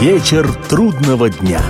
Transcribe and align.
Вечер 0.00 0.50
трудного 0.70 1.28
дня. 1.28 1.60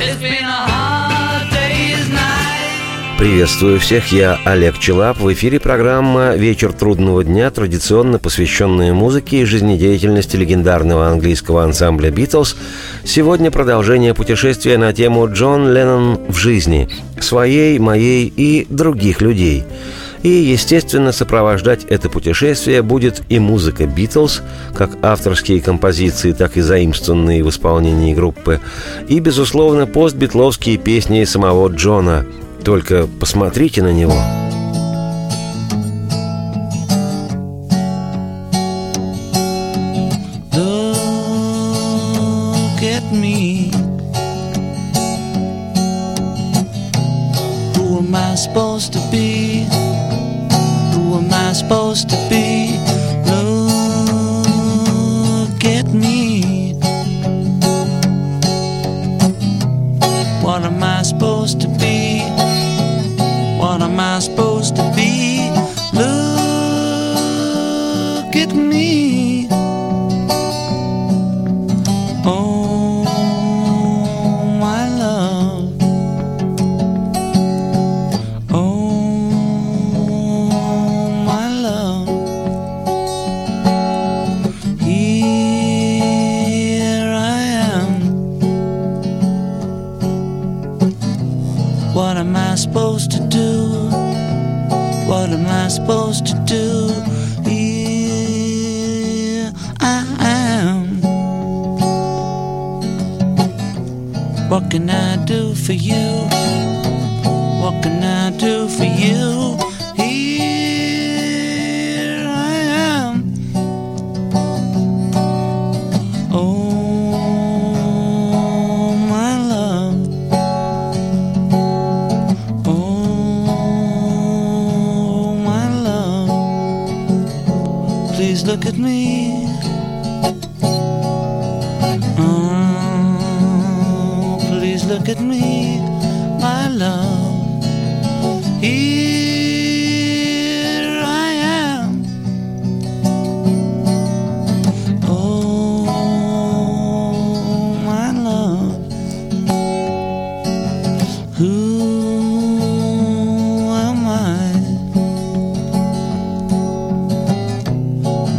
Приветствую 3.19 3.81
всех, 3.81 4.13
я 4.13 4.39
Олег 4.45 4.79
Челап. 4.79 5.19
В 5.19 5.33
эфире 5.33 5.59
программа 5.59 6.37
«Вечер 6.37 6.73
трудного 6.73 7.25
дня», 7.25 7.51
традиционно 7.51 8.21
посвященная 8.21 8.95
музыке 8.95 9.41
и 9.41 9.45
жизнедеятельности 9.45 10.37
легендарного 10.37 11.09
английского 11.09 11.65
ансамбля 11.65 12.13
«Битлз». 12.13 12.57
Сегодня 13.03 13.51
продолжение 13.51 14.15
путешествия 14.15 14.79
на 14.79 14.93
тему 14.93 15.29
«Джон 15.29 15.73
Леннон 15.73 16.21
в 16.29 16.37
жизни» 16.37 16.89
своей, 17.19 17.81
моей 17.81 18.33
и 18.35 18.65
других 18.71 19.23
людей– 19.23 19.65
и, 20.23 20.29
естественно, 20.29 21.13
сопровождать 21.13 21.85
это 21.85 22.11
путешествие 22.11 22.83
будет 22.83 23.23
и 23.29 23.39
музыка 23.39 23.87
«Битлз», 23.87 24.43
как 24.75 24.91
авторские 25.03 25.61
композиции, 25.61 26.33
так 26.33 26.57
и 26.57 26.61
заимствованные 26.61 27.43
в 27.43 27.49
исполнении 27.49 28.15
группы, 28.15 28.61
и, 29.09 29.19
безусловно, 29.21 29.87
постбитловские 29.87 30.77
песни 30.77 31.25
самого 31.25 31.69
Джона. 31.69 32.27
Только 32.65 33.09
посмотрите 33.19 33.83
на 33.83 33.93
него. 33.93 34.50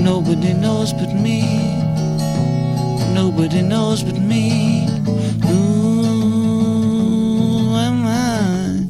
Nobody 0.04 0.54
knows 0.54 0.94
but 0.94 1.14
me. 1.14 1.42
Nobody 3.14 3.62
knows 3.62 4.02
but 4.04 4.20
me. 4.20 4.88
Who 5.46 5.60
am 7.76 8.06
I? 8.08 8.84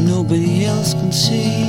Nobody 0.00 0.64
else 0.64 0.94
can 0.94 1.10
see. 1.10 1.65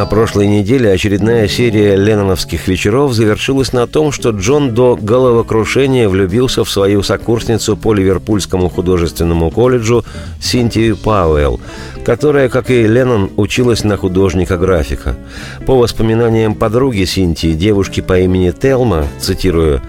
На 0.00 0.06
прошлой 0.06 0.46
неделе 0.46 0.90
очередная 0.90 1.46
серия 1.46 1.94
ленноновских 1.94 2.68
вечеров 2.68 3.12
завершилась 3.12 3.74
на 3.74 3.86
том, 3.86 4.12
что 4.12 4.30
Джон 4.30 4.72
до 4.72 4.96
головокрушения 4.96 6.08
влюбился 6.08 6.64
в 6.64 6.70
свою 6.70 7.02
сокурсницу 7.02 7.76
по 7.76 7.92
Ливерпульскому 7.92 8.70
художественному 8.70 9.50
колледжу 9.50 10.06
Синтию 10.40 10.96
Пауэлл, 10.96 11.60
которая, 12.02 12.48
как 12.48 12.70
и 12.70 12.86
Леннон, 12.86 13.30
училась 13.36 13.84
на 13.84 13.98
художника-графика. 13.98 15.16
По 15.66 15.76
воспоминаниям 15.76 16.54
подруги 16.54 17.04
Синтии, 17.04 17.52
девушки 17.52 18.00
по 18.00 18.18
имени 18.18 18.52
Телма, 18.52 19.06
цитирую, 19.18 19.82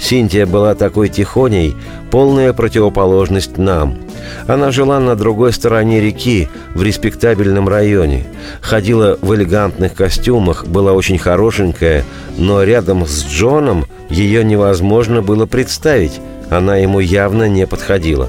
Синтия 0.00 0.46
была 0.46 0.74
такой 0.74 1.08
тихоней, 1.08 1.76
полная 2.10 2.52
противоположность 2.52 3.58
нам. 3.58 3.98
Она 4.46 4.70
жила 4.70 4.98
на 4.98 5.14
другой 5.14 5.52
стороне 5.52 6.00
реки, 6.00 6.48
в 6.74 6.82
респектабельном 6.82 7.68
районе. 7.68 8.24
Ходила 8.60 9.18
в 9.20 9.34
элегантных 9.34 9.94
костюмах, 9.94 10.66
была 10.66 10.94
очень 10.94 11.18
хорошенькая, 11.18 12.04
но 12.38 12.62
рядом 12.62 13.06
с 13.06 13.24
Джоном 13.26 13.84
ее 14.08 14.42
невозможно 14.42 15.22
было 15.22 15.46
представить. 15.46 16.20
Она 16.48 16.76
ему 16.76 16.98
явно 16.98 17.48
не 17.48 17.66
подходила. 17.66 18.28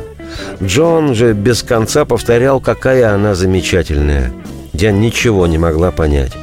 Джон 0.62 1.16
же 1.16 1.34
без 1.34 1.64
конца 1.64 2.06
повторял, 2.06 2.60
какая 2.60 3.14
она 3.14 3.34
замечательная. 3.34 4.32
Я 4.74 4.92
ничего 4.92 5.48
не 5.48 5.58
могла 5.58 5.92
понять. 5.92 6.34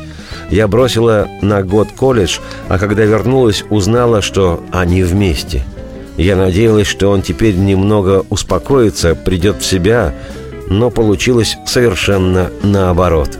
Я 0.51 0.67
бросила 0.67 1.29
на 1.43 1.63
год 1.63 1.89
колледж, 1.97 2.39
а 2.69 2.79
когда 2.79 3.05
вернулась, 3.05 3.65
узнала, 3.69 4.23
что 4.23 4.63
они 4.73 5.03
вместе. 5.03 5.63
Я 6.17 6.37
надеялась, 6.37 6.87
что 6.87 7.11
он 7.11 7.23
теперь 7.23 7.55
немного 7.55 8.25
успокоится, 8.31 9.15
придет 9.15 9.61
в 9.61 9.67
себя, 9.67 10.15
но 10.69 10.91
получилось 10.91 11.57
совершенно 11.67 12.51
наоборот. 12.63 13.39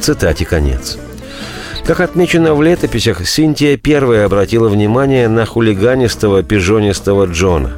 Цитате 0.00 0.44
конец. 0.44 0.96
Как 1.84 2.00
отмечено 2.00 2.54
в 2.54 2.62
летописях, 2.62 3.26
Синтия 3.26 3.76
первая 3.76 4.24
обратила 4.24 4.68
внимание 4.68 5.28
на 5.28 5.44
хулиганистого 5.44 6.42
пижонистого 6.42 7.26
Джона. 7.26 7.72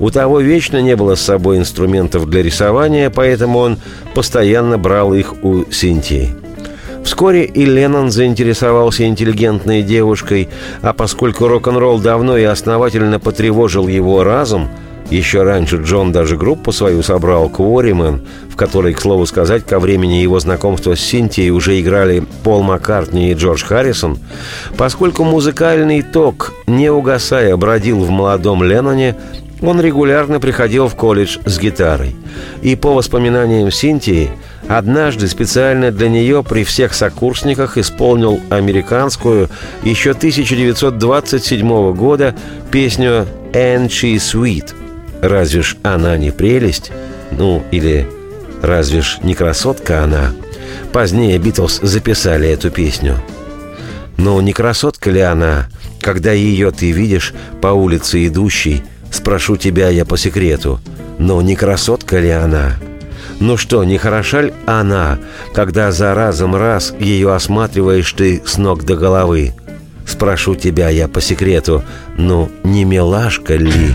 У 0.00 0.10
того 0.10 0.40
вечно 0.40 0.80
не 0.82 0.96
было 0.96 1.14
с 1.14 1.20
собой 1.20 1.58
инструментов 1.58 2.28
для 2.28 2.42
рисования, 2.42 3.10
поэтому 3.10 3.58
он 3.58 3.78
постоянно 4.14 4.76
брал 4.76 5.14
их 5.14 5.44
у 5.44 5.70
Синтии. 5.70 6.34
Вскоре 7.04 7.44
и 7.44 7.66
Леннон 7.66 8.10
заинтересовался 8.10 9.06
интеллигентной 9.06 9.82
девушкой, 9.82 10.48
а 10.80 10.94
поскольку 10.94 11.46
рок-н-ролл 11.46 12.00
давно 12.00 12.38
и 12.38 12.44
основательно 12.44 13.20
потревожил 13.20 13.86
его 13.88 14.24
разум, 14.24 14.70
еще 15.10 15.42
раньше 15.42 15.76
Джон 15.76 16.12
даже 16.12 16.38
группу 16.38 16.72
свою 16.72 17.02
собрал 17.02 17.50
«Кворимен», 17.50 18.22
в 18.50 18.56
которой, 18.56 18.94
к 18.94 19.00
слову 19.00 19.26
сказать, 19.26 19.66
ко 19.66 19.78
времени 19.78 20.14
его 20.14 20.40
знакомства 20.40 20.96
с 20.96 21.00
Синтией 21.00 21.50
уже 21.50 21.78
играли 21.78 22.24
Пол 22.42 22.62
Маккартни 22.62 23.30
и 23.30 23.34
Джордж 23.34 23.64
Харрисон, 23.64 24.18
поскольку 24.78 25.24
музыкальный 25.24 26.00
ток, 26.00 26.54
не 26.66 26.90
угасая, 26.90 27.54
бродил 27.56 28.00
в 28.00 28.10
молодом 28.10 28.64
Ленноне, 28.64 29.14
Он 29.60 29.80
регулярно 29.80 30.40
приходил 30.40 30.88
в 30.88 30.94
колледж 30.94 31.38
с 31.44 31.58
гитарой. 31.58 32.16
И 32.62 32.74
по 32.74 32.94
воспоминаниям 32.94 33.70
Синтии, 33.70 34.30
однажды 34.68 35.28
специально 35.28 35.90
для 35.90 36.08
нее 36.08 36.42
при 36.42 36.64
всех 36.64 36.94
сокурсниках 36.94 37.78
исполнил 37.78 38.40
американскую 38.50 39.48
еще 39.82 40.10
1927 40.12 41.94
года 41.94 42.34
песню 42.70 43.26
«And 43.52 43.88
She 43.88 44.16
Sweet». 44.16 44.74
«Разве 45.20 45.62
ж 45.62 45.76
она 45.82 46.16
не 46.16 46.30
прелесть?» 46.30 46.92
Ну, 47.30 47.62
или 47.70 48.06
«Разве 48.62 49.02
ж 49.02 49.18
не 49.22 49.34
красотка 49.34 50.04
она?» 50.04 50.32
Позднее 50.92 51.38
Битлз 51.38 51.80
записали 51.82 52.48
эту 52.48 52.70
песню. 52.70 53.16
Но 54.16 54.40
не 54.40 54.52
красотка 54.52 55.10
ли 55.10 55.20
она, 55.20 55.68
когда 56.00 56.32
ее 56.32 56.70
ты 56.70 56.92
видишь 56.92 57.34
по 57.60 57.68
улице 57.68 58.26
идущей– 58.26 58.82
Спрошу 59.14 59.56
тебя 59.56 59.90
я 59.90 60.04
по 60.04 60.18
секрету, 60.18 60.80
но 61.20 61.40
не 61.40 61.54
красотка 61.54 62.18
ли 62.18 62.30
она? 62.30 62.72
Ну 63.40 63.56
что, 63.56 63.84
не 63.84 63.98
хороша 63.98 64.42
ли 64.42 64.54
она, 64.66 65.18
когда 65.52 65.92
за 65.92 66.14
разом 66.14 66.54
раз 66.54 66.94
ее 66.98 67.34
осматриваешь 67.34 68.12
ты 68.12 68.42
с 68.44 68.58
ног 68.58 68.84
до 68.84 68.96
головы? 68.96 69.52
Спрошу 70.06 70.54
тебя 70.54 70.88
я 70.88 71.08
по 71.08 71.20
секрету, 71.20 71.82
ну 72.16 72.50
не 72.62 72.84
милашка 72.84 73.56
ли?» 73.56 73.94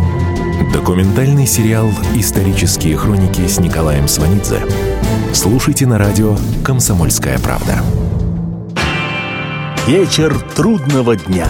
Документальный 0.69 1.47
сериал 1.47 1.89
«Исторические 2.13 2.95
хроники» 2.95 3.47
с 3.47 3.59
Николаем 3.59 4.07
Сванидзе. 4.07 4.61
Слушайте 5.33 5.87
на 5.87 5.97
радио 5.97 6.37
«Комсомольская 6.63 7.39
правда». 7.39 7.81
Вечер 9.87 10.37
трудного 10.55 11.15
дня. 11.15 11.47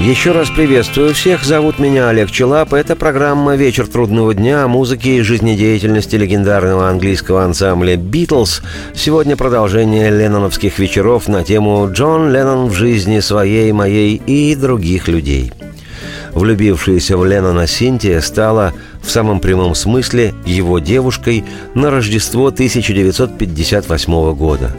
Еще 0.00 0.32
раз 0.32 0.50
приветствую 0.50 1.14
всех. 1.14 1.44
Зовут 1.44 1.78
меня 1.78 2.08
Олег 2.08 2.32
Челап. 2.32 2.74
Это 2.74 2.96
программа 2.96 3.54
«Вечер 3.54 3.86
трудного 3.86 4.34
дня» 4.34 4.64
о 4.64 4.68
музыке 4.68 5.18
и 5.18 5.22
жизнедеятельности 5.22 6.16
легендарного 6.16 6.88
английского 6.88 7.44
ансамбля 7.44 7.96
«Битлз». 7.96 8.62
Сегодня 8.94 9.36
продолжение 9.36 10.10
ленноновских 10.10 10.80
вечеров 10.80 11.28
на 11.28 11.44
тему 11.44 11.88
«Джон 11.92 12.32
Леннон 12.32 12.66
в 12.66 12.74
жизни 12.74 13.20
своей, 13.20 13.70
моей 13.70 14.16
и 14.16 14.56
других 14.56 15.06
людей». 15.06 15.52
Влюбившаяся 16.34 17.16
в 17.16 17.24
Леннона 17.24 17.66
Синтия 17.66 18.20
стала 18.20 18.72
в 19.02 19.10
самом 19.10 19.40
прямом 19.40 19.74
смысле 19.74 20.34
его 20.46 20.78
девушкой 20.78 21.44
на 21.74 21.90
Рождество 21.90 22.46
1958 22.46 24.34
года. 24.34 24.70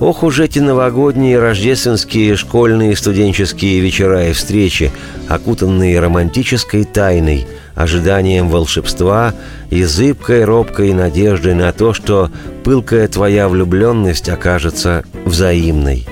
Ох 0.00 0.22
уж 0.22 0.40
эти 0.40 0.58
новогодние, 0.58 1.38
рождественские, 1.38 2.36
школьные, 2.36 2.96
студенческие 2.96 3.80
вечера 3.80 4.28
и 4.28 4.32
встречи, 4.32 4.90
окутанные 5.28 6.00
романтической 6.00 6.84
тайной, 6.84 7.46
ожиданием 7.74 8.48
волшебства 8.48 9.34
и 9.68 9.82
зыбкой, 9.84 10.44
робкой 10.44 10.94
надеждой 10.94 11.54
на 11.54 11.72
то, 11.72 11.92
что 11.92 12.30
пылкая 12.64 13.08
твоя 13.08 13.48
влюбленность 13.48 14.30
окажется 14.30 15.04
взаимной, 15.26 16.06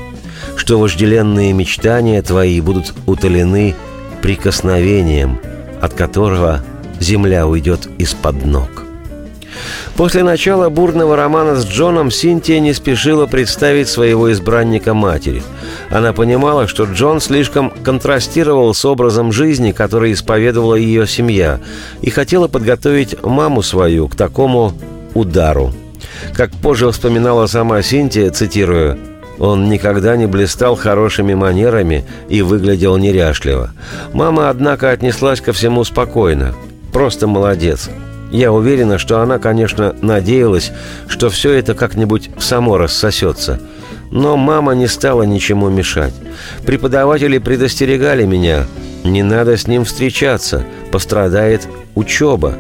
что 0.57 0.79
вожделенные 0.79 1.55
мечтания 1.55 2.21
твои 2.21 2.61
будут 2.61 2.93
утолены 3.07 3.75
прикосновением, 4.29 5.39
от 5.81 5.95
которого 5.95 6.61
земля 7.01 7.47
уйдет 7.47 7.89
из-под 7.97 8.45
ног. 8.45 8.85
После 9.97 10.23
начала 10.23 10.69
бурного 10.69 11.17
романа 11.17 11.57
с 11.57 11.65
Джоном 11.67 12.11
Синтия 12.11 12.61
не 12.61 12.75
спешила 12.75 13.25
представить 13.25 13.89
своего 13.89 14.31
избранника 14.31 14.93
матери. 14.93 15.43
Она 15.89 16.13
понимала, 16.13 16.69
что 16.69 16.85
Джон 16.85 17.21
слишком 17.21 17.71
контрастировал 17.71 18.75
с 18.75 18.85
образом 18.85 19.33
жизни, 19.33 19.73
который 19.73 20.13
исповедовала 20.13 20.75
ее 20.75 21.07
семья, 21.07 21.59
и 22.03 22.11
хотела 22.11 22.49
подготовить 22.49 23.23
маму 23.23 23.63
свою 23.63 24.09
к 24.09 24.15
такому 24.15 24.75
удару. 25.15 25.73
Как 26.35 26.51
позже 26.51 26.91
вспоминала 26.91 27.47
сама 27.47 27.81
Синтия, 27.81 28.29
цитирую, 28.31 28.99
он 29.39 29.69
никогда 29.69 30.17
не 30.17 30.27
блистал 30.27 30.75
хорошими 30.77 31.35
манерами 31.35 32.05
и 32.29 32.43
выглядел 32.43 32.97
неряшливо. 32.97 33.71
Мама, 34.13 34.51
однако, 34.51 34.91
отнеслась 34.91 35.41
ко 35.41 35.53
всему 35.53 35.85
спокойно. 35.85 36.55
Просто 36.93 37.27
молодец. 37.27 37.89
Я 38.31 38.53
уверена, 38.53 38.99
что 38.99 39.21
она, 39.21 39.39
конечно, 39.39 39.95
надеялась, 40.03 40.73
что 41.07 41.31
все 41.31 41.53
это 41.53 41.75
как-нибудь 41.75 42.31
само 42.39 42.77
рассосется. 42.77 43.61
Но 44.11 44.37
мама 44.37 44.73
не 44.75 44.87
стала 44.87 45.23
ничему 45.23 45.69
мешать. 45.69 46.15
Преподаватели 46.67 47.39
предостерегали 47.39 48.25
меня. 48.25 48.67
Не 49.05 49.23
надо 49.23 49.57
с 49.57 49.67
ним 49.67 49.85
встречаться, 49.85 50.65
пострадает 50.91 51.69
учеба. 51.95 52.55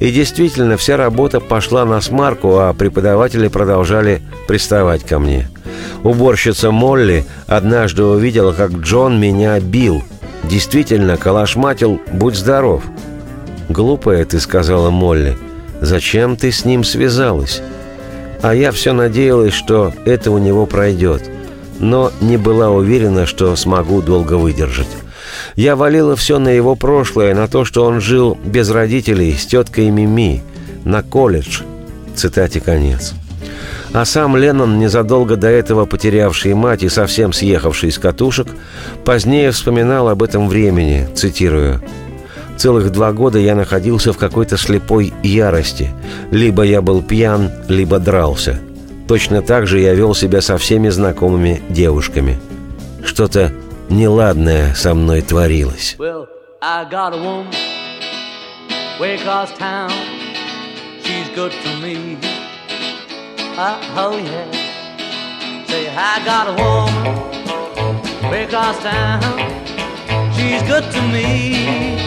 И 0.00 0.10
действительно, 0.12 0.76
вся 0.76 0.96
работа 0.96 1.40
пошла 1.40 1.84
на 1.84 2.00
смарку, 2.00 2.58
а 2.58 2.72
преподаватели 2.72 3.48
продолжали 3.48 4.22
приставать 4.46 5.04
ко 5.04 5.18
мне. 5.18 5.48
Уборщица 6.02 6.70
Молли 6.70 7.24
однажды 7.46 8.04
увидела, 8.04 8.52
как 8.52 8.72
Джон 8.72 9.20
меня 9.20 9.58
бил. 9.60 10.02
Действительно, 10.44 11.16
калашматил 11.16 12.00
«Будь 12.12 12.36
здоров». 12.36 12.82
«Глупая 13.68 14.24
ты»,— 14.24 14.40
сказала 14.40 14.90
Молли. 14.90 15.36
«Зачем 15.80 16.36
ты 16.36 16.52
с 16.52 16.64
ним 16.64 16.84
связалась?» 16.84 17.60
А 18.40 18.54
я 18.54 18.70
все 18.70 18.92
надеялась, 18.92 19.52
что 19.52 19.92
это 20.04 20.30
у 20.30 20.38
него 20.38 20.66
пройдет, 20.66 21.22
но 21.80 22.12
не 22.20 22.36
была 22.36 22.70
уверена, 22.70 23.26
что 23.26 23.54
смогу 23.56 24.00
долго 24.00 24.34
выдержать. 24.34 24.88
Я 25.56 25.74
валила 25.74 26.14
все 26.14 26.38
на 26.38 26.48
его 26.48 26.76
прошлое, 26.76 27.34
на 27.34 27.48
то, 27.48 27.64
что 27.64 27.84
он 27.84 28.00
жил 28.00 28.38
без 28.44 28.70
родителей 28.70 29.34
с 29.34 29.44
теткой 29.44 29.90
Мими, 29.90 30.42
на 30.84 31.02
колледж. 31.02 31.62
Цитате 32.14 32.60
конец. 32.60 33.14
А 33.92 34.04
сам 34.04 34.36
Леннон, 34.36 34.78
незадолго 34.78 35.36
до 35.36 35.48
этого 35.48 35.86
потерявший 35.86 36.54
мать 36.54 36.82
и 36.82 36.88
совсем 36.88 37.32
съехавший 37.32 37.90
с 37.90 37.98
катушек, 37.98 38.48
позднее 39.04 39.50
вспоминал 39.50 40.08
об 40.08 40.22
этом 40.22 40.48
времени, 40.48 41.08
цитирую– 41.14 41.82
Целых 42.58 42.90
два 42.90 43.12
года 43.12 43.38
я 43.38 43.54
находился 43.54 44.12
в 44.12 44.18
какой-то 44.18 44.56
слепой 44.56 45.14
ярости. 45.22 45.90
Либо 46.32 46.64
я 46.64 46.82
был 46.82 47.02
пьян, 47.02 47.52
либо 47.68 48.00
дрался. 48.00 48.58
Точно 49.06 49.42
так 49.42 49.68
же 49.68 49.78
я 49.78 49.94
вел 49.94 50.12
себя 50.12 50.40
со 50.40 50.58
всеми 50.58 50.88
знакомыми 50.88 51.62
девушками. 51.68 52.40
Что-то 53.04 53.52
неладное 53.88 54.74
со 54.74 54.92
мной 54.92 55.22
творилось. 55.22 55.96
Well. 55.98 56.26
She's 61.04 61.28
good 61.34 61.52
to 61.52 61.80
me. 61.80 62.37
Uh, 63.60 63.76
oh 63.96 64.16
yeah. 64.16 65.66
Say, 65.66 65.88
I 65.90 66.24
got 66.24 66.46
a 66.46 66.54
woman 66.62 68.44
across 68.44 68.78
town. 68.78 69.20
She's 70.32 70.62
good 70.62 70.84
to 70.92 71.02
me. 71.10 71.98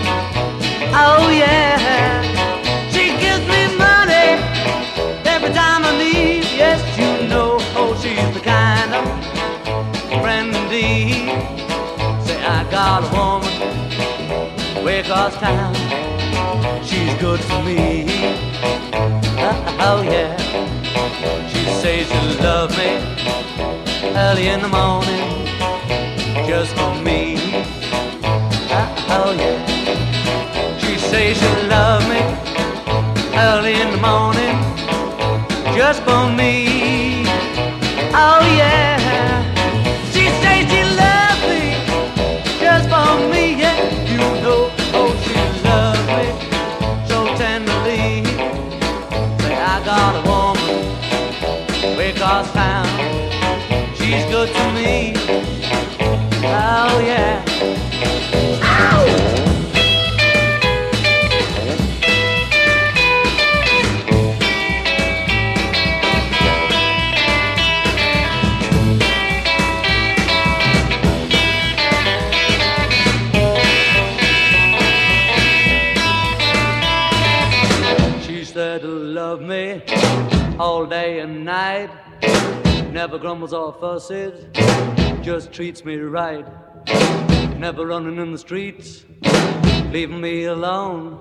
Oh 0.96 1.28
yeah, 1.30 2.24
she 2.90 3.12
gives 3.20 3.44
me 3.52 3.68
money 3.76 4.40
every 5.28 5.52
time 5.52 5.84
I 5.84 5.92
leave. 6.00 6.46
Yes, 6.56 6.80
you 6.98 7.28
know, 7.28 7.58
oh 7.76 8.00
she's 8.02 8.34
the 8.34 8.40
kind 8.40 8.94
of 8.96 9.04
friend 10.22 10.56
indeed. 10.56 11.36
Say 12.26 12.42
I 12.46 12.66
got 12.72 13.04
a 13.04 13.12
woman 13.12 13.52
across 14.88 15.36
town. 15.36 15.76
She's 16.82 17.14
good 17.20 17.42
for 17.42 17.62
me. 17.62 18.06
Oh 19.84 20.02
yeah, 20.02 20.38
she 21.52 21.64
says 21.82 22.08
she 22.12 22.44
loves 22.44 22.78
me 22.78 22.92
early 24.16 24.48
in 24.48 24.62
the 24.62 24.72
morning 24.80 25.28
just 26.48 26.76
for 26.76 26.94
me. 27.02 27.38
Ah, 28.74 29.26
oh 29.26 29.32
yeah 29.34 29.72
say 31.12 31.34
she 31.34 31.52
love 31.68 32.04
me 32.08 32.22
early 33.48 33.74
in 33.74 33.90
the 33.96 34.02
morning 34.10 34.58
just 35.76 36.02
for 36.04 36.24
me. 36.40 36.54
Oh 38.24 38.40
yeah, 38.60 38.81
good 54.46 54.56
to 54.56 54.74
me. 54.74 55.14
Oh 56.44 57.04
yeah. 57.06 57.42
all 80.62 80.86
day 80.86 81.20
and 81.22 81.44
night. 81.44 81.81
Never 83.02 83.18
grumbles 83.18 83.50
or 83.52 83.74
fusses, 83.74 84.46
just 85.24 85.52
treats 85.52 85.84
me 85.84 85.96
right. 85.96 86.46
Never 87.58 87.88
running 87.88 88.20
in 88.20 88.32
the 88.32 88.38
streets, 88.38 89.06
leaving 89.92 90.22
me 90.22 90.44
alone. 90.44 91.20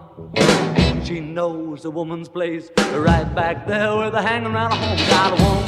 She 1.04 1.20
knows 1.20 1.86
a 1.86 1.90
woman's 1.90 2.28
place, 2.28 2.70
right 2.92 3.34
back 3.34 3.66
there 3.66 3.96
where 3.96 4.10
they're 4.10 4.20
hanging 4.20 4.52
around 4.52 4.72
home. 4.72 4.98
Got 5.08 5.32
a 5.32 5.36
woman, 5.42 5.64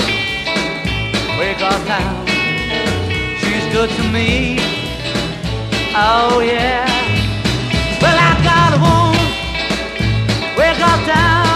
way 1.38 1.54
across 1.54 1.82
town. 1.86 2.26
She's 3.38 3.64
good 3.72 3.88
to 3.88 4.02
me. 4.12 4.58
Oh 5.96 6.40
yeah. 6.44 6.84
Well, 8.02 8.18
I 8.20 8.34
got 8.44 8.74
a 8.74 8.78
woman, 8.84 9.16
town. 11.06 11.51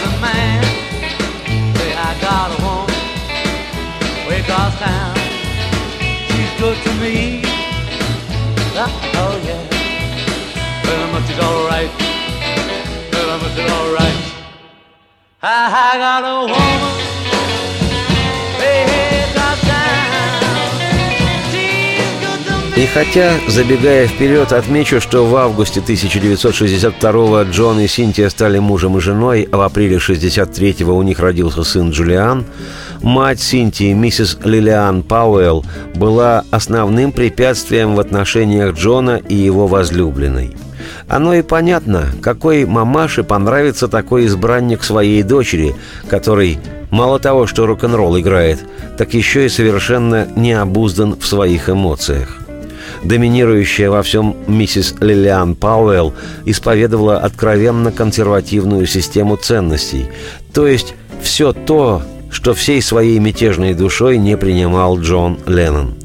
Loving 0.00 0.20
man. 0.20 0.62
Say 1.76 1.92
I 1.94 2.20
got 2.20 2.48
a 2.52 2.62
woman 2.62 2.94
way 4.28 4.40
across 4.40 4.78
town. 4.78 5.16
She's 6.28 6.52
good 6.60 6.76
to 6.84 6.92
me. 7.02 7.42
Oh 9.20 9.40
yeah. 9.44 9.62
Well, 10.84 11.00
how 11.04 11.12
much 11.12 11.30
alright. 11.46 11.90
Well, 13.12 13.28
how 13.30 13.38
much 13.44 13.58
alright. 13.58 14.18
I, 15.42 15.54
I 15.84 15.98
got 15.98 16.24
a 16.24 16.52
woman. 16.52 17.07
И 22.78 22.86
хотя, 22.86 23.32
забегая 23.48 24.06
вперед, 24.06 24.52
отмечу, 24.52 25.00
что 25.00 25.26
в 25.26 25.34
августе 25.34 25.80
1962-го 25.80 27.42
Джон 27.50 27.80
и 27.80 27.88
Синтия 27.88 28.28
стали 28.28 28.60
мужем 28.60 28.96
и 28.96 29.00
женой, 29.00 29.48
а 29.50 29.56
в 29.56 29.62
апреле 29.62 29.96
63-го 29.96 30.96
у 30.96 31.02
них 31.02 31.18
родился 31.18 31.64
сын 31.64 31.90
Джулиан, 31.90 32.44
мать 33.02 33.40
Синтии, 33.40 33.92
миссис 33.94 34.38
Лилиан 34.44 35.02
Пауэлл, 35.02 35.64
была 35.96 36.44
основным 36.52 37.10
препятствием 37.10 37.96
в 37.96 38.00
отношениях 38.00 38.76
Джона 38.76 39.20
и 39.28 39.34
его 39.34 39.66
возлюбленной. 39.66 40.56
Оно 41.08 41.34
и 41.34 41.42
понятно, 41.42 42.06
какой 42.22 42.64
мамаше 42.64 43.24
понравится 43.24 43.88
такой 43.88 44.26
избранник 44.26 44.84
своей 44.84 45.24
дочери, 45.24 45.74
который 46.08 46.60
мало 46.92 47.18
того, 47.18 47.48
что 47.48 47.66
рок-н-ролл 47.66 48.20
играет, 48.20 48.60
так 48.96 49.14
еще 49.14 49.46
и 49.46 49.48
совершенно 49.48 50.28
не 50.36 50.52
обуздан 50.52 51.18
в 51.18 51.26
своих 51.26 51.68
эмоциях. 51.68 52.47
Доминирующая 53.02 53.90
во 53.90 54.02
всем 54.02 54.36
миссис 54.46 54.94
Лилиан 55.00 55.54
Пауэлл 55.54 56.14
исповедовала 56.44 57.18
откровенно 57.18 57.92
консервативную 57.92 58.86
систему 58.86 59.36
ценностей, 59.36 60.06
то 60.52 60.66
есть 60.66 60.94
все 61.22 61.52
то, 61.52 62.02
что 62.30 62.54
всей 62.54 62.82
своей 62.82 63.18
мятежной 63.18 63.74
душой 63.74 64.18
не 64.18 64.36
принимал 64.36 64.98
Джон 64.98 65.38
Леннон. 65.46 65.97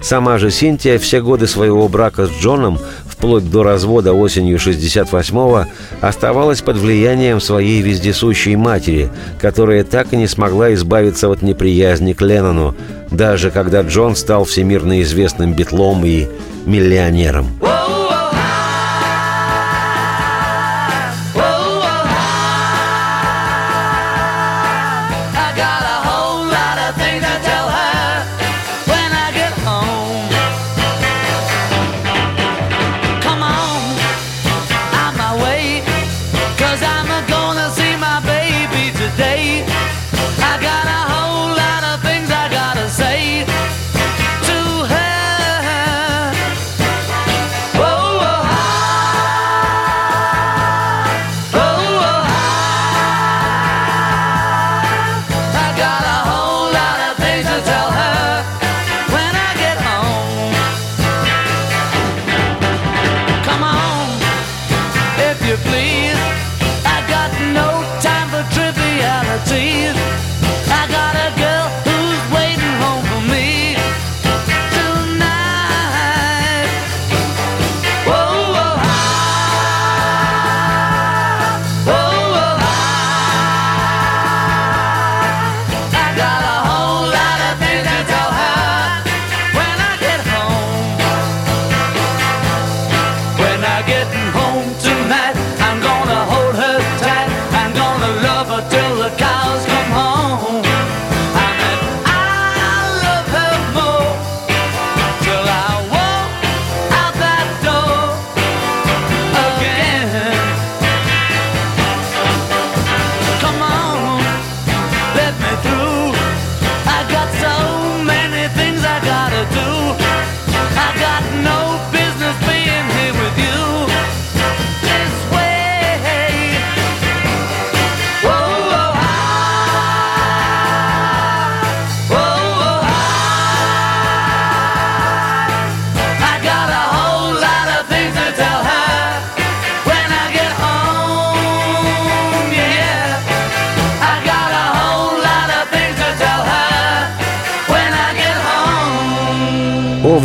Сама 0.00 0.38
же 0.38 0.50
Синтия 0.50 0.98
все 0.98 1.20
годы 1.20 1.46
своего 1.46 1.88
брака 1.88 2.26
с 2.26 2.30
Джоном 2.30 2.78
вплоть 3.16 3.50
до 3.50 3.62
развода 3.62 4.12
осенью 4.12 4.58
68-го, 4.58 5.66
оставалась 6.00 6.60
под 6.60 6.76
влиянием 6.76 7.40
своей 7.40 7.80
вездесущей 7.80 8.56
матери, 8.56 9.10
которая 9.40 9.84
так 9.84 10.12
и 10.12 10.16
не 10.16 10.26
смогла 10.26 10.74
избавиться 10.74 11.28
от 11.30 11.42
неприязни 11.42 12.12
к 12.12 12.20
Леннону, 12.20 12.76
даже 13.10 13.50
когда 13.50 13.82
Джон 13.82 14.16
стал 14.16 14.44
всемирно 14.44 15.02
известным 15.02 15.54
битлом 15.54 16.04
и 16.04 16.26
миллионером. 16.66 17.46
I 17.62 18.05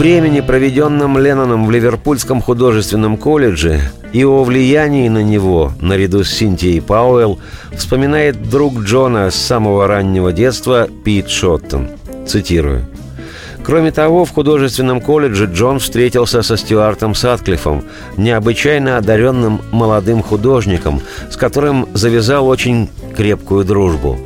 времени, 0.01 0.41
проведенном 0.41 1.19
Ленноном 1.19 1.67
в 1.67 1.69
Ливерпульском 1.69 2.41
художественном 2.41 3.17
колледже, 3.17 3.81
и 4.13 4.25
о 4.25 4.43
влиянии 4.43 5.07
на 5.09 5.21
него, 5.21 5.73
наряду 5.79 6.23
с 6.23 6.31
Синтией 6.31 6.81
Пауэлл, 6.81 7.39
вспоминает 7.77 8.49
друг 8.49 8.79
Джона 8.79 9.29
с 9.29 9.35
самого 9.35 9.85
раннего 9.85 10.33
детства 10.33 10.89
Пит 11.05 11.29
Шоттон. 11.29 11.89
Цитирую. 12.25 12.87
Кроме 13.63 13.91
того, 13.91 14.25
в 14.25 14.31
художественном 14.31 15.01
колледже 15.01 15.45
Джон 15.45 15.77
встретился 15.77 16.41
со 16.41 16.57
Стюартом 16.57 17.13
Сатклиффом, 17.13 17.83
необычайно 18.17 18.97
одаренным 18.97 19.61
молодым 19.71 20.23
художником, 20.23 20.99
с 21.29 21.37
которым 21.37 21.87
завязал 21.93 22.47
очень 22.47 22.89
крепкую 23.15 23.65
дружбу. 23.65 24.17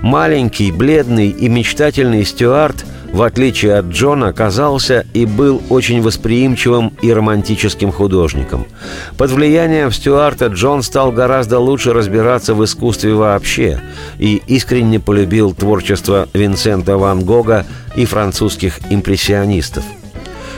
Маленький, 0.00 0.70
бледный 0.70 1.30
и 1.30 1.48
мечтательный 1.48 2.24
Стюарт, 2.24 2.84
в 3.14 3.22
отличие 3.22 3.76
от 3.76 3.86
Джона, 3.86 4.32
казался 4.32 5.06
и 5.14 5.24
был 5.24 5.62
очень 5.70 6.02
восприимчивым 6.02 6.92
и 7.00 7.12
романтическим 7.12 7.92
художником. 7.92 8.66
Под 9.16 9.30
влиянием 9.30 9.92
Стюарта 9.92 10.46
Джон 10.46 10.82
стал 10.82 11.12
гораздо 11.12 11.60
лучше 11.60 11.92
разбираться 11.92 12.54
в 12.54 12.64
искусстве 12.64 13.14
вообще 13.14 13.80
и 14.18 14.42
искренне 14.48 14.98
полюбил 14.98 15.54
творчество 15.54 16.28
Винсента 16.34 16.96
Ван 16.96 17.24
Гога 17.24 17.64
и 17.94 18.04
французских 18.04 18.80
импрессионистов. 18.90 19.84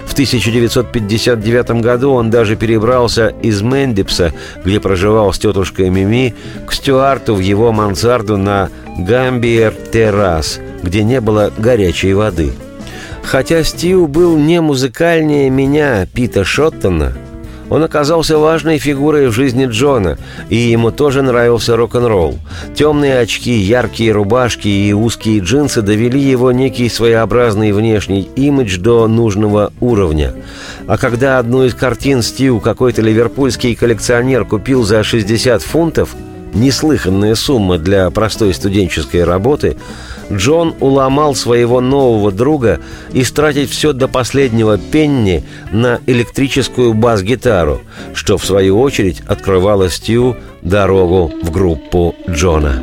В 0.06 0.14
1959 0.14 1.82
году 1.82 2.12
он 2.12 2.30
даже 2.30 2.56
перебрался 2.56 3.34
из 3.42 3.60
Мендипса, 3.60 4.32
где 4.64 4.80
проживал 4.80 5.30
с 5.34 5.38
тетушкой 5.38 5.90
Мими, 5.90 6.34
к 6.66 6.72
Стюарту 6.72 7.34
в 7.34 7.40
его 7.40 7.70
мансарду 7.70 8.38
на 8.38 8.70
Гамбиер 8.96 9.74
Террас, 9.92 10.58
где 10.86 11.02
не 11.02 11.20
было 11.20 11.52
горячей 11.58 12.14
воды. 12.14 12.52
Хотя 13.22 13.64
Стью 13.64 14.06
был 14.06 14.36
не 14.36 14.60
музыкальнее 14.60 15.50
меня, 15.50 16.06
Пита 16.14 16.44
Шоттона, 16.44 17.12
он 17.68 17.82
оказался 17.82 18.38
важной 18.38 18.78
фигурой 18.78 19.28
в 19.28 19.32
жизни 19.32 19.66
Джона, 19.66 20.18
и 20.48 20.56
ему 20.56 20.92
тоже 20.92 21.22
нравился 21.22 21.76
рок-н-ролл. 21.76 22.38
Темные 22.74 23.18
очки, 23.18 23.52
яркие 23.52 24.12
рубашки 24.12 24.68
и 24.68 24.92
узкие 24.92 25.40
джинсы 25.40 25.82
довели 25.82 26.20
его 26.20 26.52
некий 26.52 26.88
своеобразный 26.88 27.72
внешний 27.72 28.30
имидж 28.36 28.78
до 28.78 29.08
нужного 29.08 29.72
уровня. 29.80 30.32
А 30.86 30.96
когда 30.96 31.38
одну 31.38 31.64
из 31.64 31.74
картин 31.74 32.22
Стью 32.22 32.60
какой-то 32.60 33.02
ливерпульский 33.02 33.74
коллекционер 33.74 34.44
купил 34.44 34.84
за 34.84 35.02
60 35.02 35.62
фунтов, 35.62 36.14
неслыханная 36.54 37.34
сумма 37.34 37.78
для 37.78 38.08
простой 38.10 38.54
студенческой 38.54 39.24
работы, 39.24 39.76
Джон 40.32 40.74
уломал 40.80 41.34
своего 41.34 41.80
нового 41.80 42.32
друга 42.32 42.80
истратить 43.12 43.70
все 43.70 43.92
до 43.92 44.08
последнего 44.08 44.78
пенни 44.78 45.44
на 45.70 46.00
электрическую 46.06 46.94
бас-гитару, 46.94 47.82
что 48.14 48.38
в 48.38 48.44
свою 48.44 48.80
очередь 48.80 49.22
открывало 49.26 49.88
Стью 49.88 50.36
дорогу 50.62 51.32
в 51.42 51.50
группу 51.50 52.14
Джона. 52.28 52.82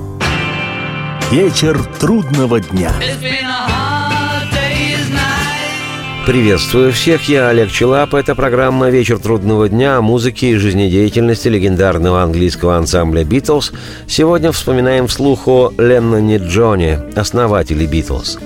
Вечер 1.31 1.81
трудного 1.97 2.59
дня. 2.59 2.91
Приветствую 6.25 6.93
всех, 6.93 7.27
я 7.29 7.49
Олег 7.49 7.71
Челап. 7.71 8.13
Это 8.13 8.35
программа 8.35 8.89
«Вечер 8.89 9.17
трудного 9.17 9.67
дня» 9.67 9.97
о 9.97 10.01
музыке 10.01 10.51
и 10.51 10.55
жизнедеятельности 10.55 11.47
легендарного 11.47 12.21
английского 12.21 12.77
ансамбля 12.77 13.23
«Битлз». 13.23 13.71
Сегодня 14.07 14.51
вспоминаем 14.51 15.07
вслух 15.07 15.47
о 15.47 15.73
Ленноне 15.79 16.37
Джоне, 16.37 16.99
основателе 17.15 17.87
«Битлз». 17.87 18.37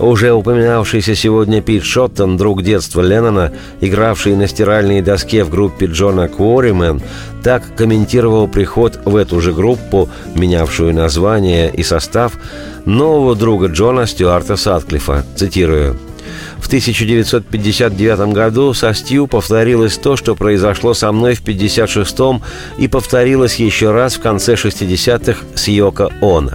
Уже 0.00 0.32
упоминавшийся 0.32 1.14
сегодня 1.14 1.62
Пит 1.62 1.84
Шоттон, 1.84 2.36
друг 2.36 2.64
детства 2.64 3.02
Леннона, 3.02 3.52
игравший 3.80 4.34
на 4.34 4.48
стиральной 4.48 5.00
доске 5.00 5.44
в 5.44 5.48
группе 5.48 5.86
Джона 5.86 6.26
Куоримен, 6.26 7.00
так 7.44 7.62
комментировал 7.76 8.48
приход 8.48 8.98
в 9.04 9.14
эту 9.14 9.40
же 9.40 9.52
группу, 9.52 10.08
менявшую 10.34 10.92
название 10.92 11.72
и 11.72 11.84
состав, 11.84 12.32
нового 12.84 13.36
друга 13.36 13.68
Джона 13.68 14.08
Стюарта 14.08 14.56
Сатклифа. 14.56 15.24
Цитирую. 15.36 15.96
В 16.62 16.68
1959 16.68 18.32
году 18.32 18.72
со 18.72 18.94
Стью 18.94 19.26
повторилось 19.26 19.98
то, 19.98 20.16
что 20.16 20.36
произошло 20.36 20.94
со 20.94 21.10
мной 21.10 21.34
в 21.34 21.42
56-м 21.42 22.40
и 22.78 22.88
повторилось 22.88 23.56
еще 23.56 23.90
раз 23.90 24.14
в 24.14 24.20
конце 24.20 24.54
60-х 24.54 25.44
с 25.54 25.68
Йоко 25.68 26.12
Оно. 26.22 26.52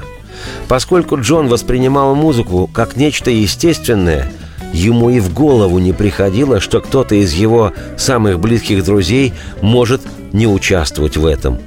Поскольку 0.70 1.20
Джон 1.20 1.50
воспринимал 1.50 2.16
музыку 2.16 2.70
как 2.74 2.96
нечто 2.96 3.30
естественное, 3.30 4.32
ему 4.74 5.10
и 5.10 5.20
в 5.20 5.34
голову 5.34 5.78
не 5.78 5.92
приходило, 5.92 6.62
что 6.62 6.80
кто-то 6.80 7.14
из 7.14 7.34
его 7.34 7.74
самых 7.98 8.40
близких 8.40 8.86
друзей 8.86 9.34
может 9.62 10.02
не 10.32 10.48
участвовать 10.48 11.18
в 11.18 11.26
этом. 11.26 11.60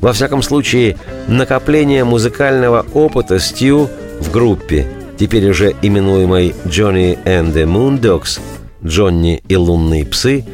Во 0.00 0.12
всяком 0.12 0.42
случае, 0.42 0.98
накопление 1.28 2.04
музыкального 2.04 2.84
опыта 2.92 3.38
Стью 3.38 3.88
в 4.20 4.32
группе, 4.32 4.86
теперь 5.18 5.48
уже 5.50 5.74
именуемой 5.82 6.54
«Johnny 6.64 7.18
and 7.24 7.52
the 7.52 7.64
Moondogs», 7.64 8.40
«Джонни 8.84 9.42
и 9.48 9.56
лунные 9.56 10.04
псы», 10.04 10.44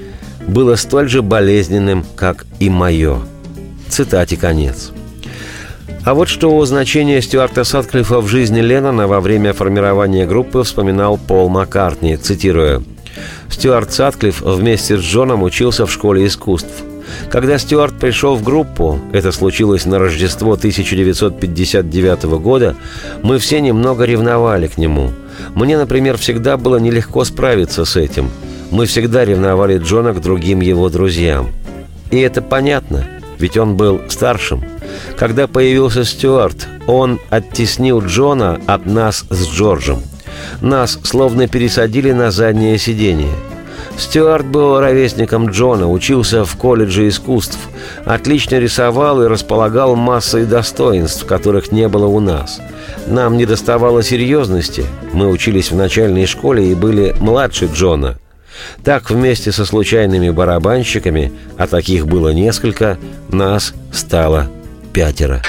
было 0.46 0.76
столь 0.76 1.08
же 1.08 1.22
болезненным, 1.22 2.04
как 2.16 2.46
и 2.58 2.70
мое. 2.70 3.20
Цитате 3.88 4.36
конец. 4.36 4.92
А 6.04 6.14
вот 6.14 6.28
что 6.28 6.56
о 6.56 6.64
значении 6.64 7.20
Стюарта 7.20 7.64
Сатклифа 7.64 8.20
в 8.20 8.26
жизни 8.26 8.60
Леннона 8.60 9.06
во 9.06 9.20
время 9.20 9.52
формирования 9.52 10.26
группы 10.26 10.62
вспоминал 10.62 11.18
Пол 11.18 11.48
Маккартни, 11.48 12.16
цитируя. 12.16 12.82
Стюарт 13.50 13.92
Сатклифф 13.92 14.40
вместе 14.40 14.96
с 14.96 15.00
Джоном 15.00 15.42
учился 15.42 15.86
в 15.86 15.92
школе 15.92 16.26
искусств. 16.26 16.84
Когда 17.30 17.58
Стюарт 17.58 17.98
пришел 17.98 18.36
в 18.36 18.42
группу, 18.42 19.00
это 19.12 19.32
случилось 19.32 19.84
на 19.86 19.98
Рождество 19.98 20.52
1959 20.52 22.24
года, 22.40 22.76
мы 23.22 23.38
все 23.38 23.60
немного 23.60 24.04
ревновали 24.04 24.66
к 24.66 24.78
нему. 24.78 25.10
Мне, 25.54 25.78
например, 25.78 26.16
всегда 26.16 26.56
было 26.56 26.76
нелегко 26.76 27.24
справиться 27.24 27.84
с 27.84 27.96
этим. 27.96 28.30
Мы 28.70 28.86
всегда 28.86 29.24
ревновали 29.24 29.78
Джона 29.78 30.12
к 30.12 30.20
другим 30.20 30.60
его 30.60 30.88
друзьям. 30.88 31.48
И 32.10 32.18
это 32.18 32.42
понятно– 32.42 33.06
ведь 33.40 33.56
он 33.56 33.76
был 33.76 34.02
старшим. 34.08 34.62
Когда 35.18 35.46
появился 35.46 36.04
Стюарт, 36.04 36.68
он 36.86 37.18
оттеснил 37.30 38.00
Джона 38.04 38.60
от 38.66 38.86
нас 38.86 39.24
с 39.30 39.48
Джорджем. 39.48 40.02
Нас 40.60 40.98
словно 41.02 41.48
пересадили 41.48 42.12
на 42.12 42.30
заднее 42.30 42.78
сиденье. 42.78 43.30
Стюарт 44.00 44.46
был 44.46 44.80
ровесником 44.80 45.50
Джона, 45.50 45.88
учился 45.88 46.46
в 46.46 46.56
колледже 46.56 47.06
искусств, 47.06 47.58
отлично 48.06 48.56
рисовал 48.56 49.22
и 49.22 49.28
располагал 49.28 49.94
массой 49.94 50.46
достоинств, 50.46 51.26
которых 51.26 51.70
не 51.70 51.86
было 51.86 52.06
у 52.06 52.18
нас. 52.18 52.60
Нам 53.06 53.36
не 53.36 53.44
доставало 53.44 54.02
серьезности, 54.02 54.86
мы 55.12 55.28
учились 55.28 55.70
в 55.70 55.76
начальной 55.76 56.24
школе 56.24 56.72
и 56.72 56.74
были 56.74 57.14
младше 57.20 57.68
Джона. 57.72 58.18
Так 58.82 59.10
вместе 59.10 59.52
со 59.52 59.66
случайными 59.66 60.30
барабанщиками, 60.30 61.30
а 61.58 61.66
таких 61.66 62.06
было 62.06 62.30
несколько, 62.30 62.96
нас 63.28 63.74
стало 63.92 64.48
пятеро. 64.94 65.42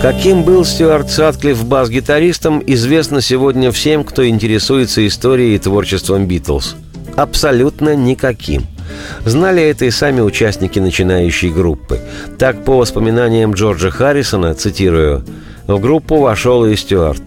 Каким 0.00 0.44
был 0.44 0.64
Стюарт 0.64 1.10
Сатклифф 1.10 1.62
бас-гитаристом, 1.64 2.62
известно 2.66 3.20
сегодня 3.20 3.70
всем, 3.70 4.02
кто 4.02 4.26
интересуется 4.26 5.06
историей 5.06 5.56
и 5.56 5.58
творчеством 5.58 6.26
Битлз. 6.26 6.74
Абсолютно 7.16 7.94
никаким. 7.94 8.62
Знали 9.26 9.62
это 9.62 9.84
и 9.84 9.90
сами 9.90 10.22
участники 10.22 10.78
начинающей 10.78 11.50
группы. 11.50 12.00
Так, 12.38 12.64
по 12.64 12.78
воспоминаниям 12.78 13.52
Джорджа 13.52 13.90
Харрисона, 13.90 14.54
цитирую, 14.54 15.22
«В 15.66 15.78
группу 15.78 16.16
вошел 16.16 16.64
и 16.64 16.76
Стюарт. 16.76 17.22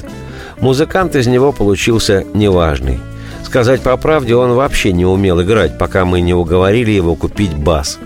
Музыкант 0.60 1.16
из 1.16 1.28
него 1.28 1.52
получился 1.52 2.26
неважный. 2.34 3.00
Сказать 3.44 3.82
по 3.82 3.96
правде, 3.98 4.36
он 4.36 4.54
вообще 4.54 4.94
не 4.94 5.06
умел 5.06 5.44
играть, 5.44 5.78
пока 5.78 6.06
мы 6.06 6.22
не 6.22 6.34
уговорили 6.34 6.90
его 6.90 7.14
купить 7.14 7.54
бас. 7.54 8.00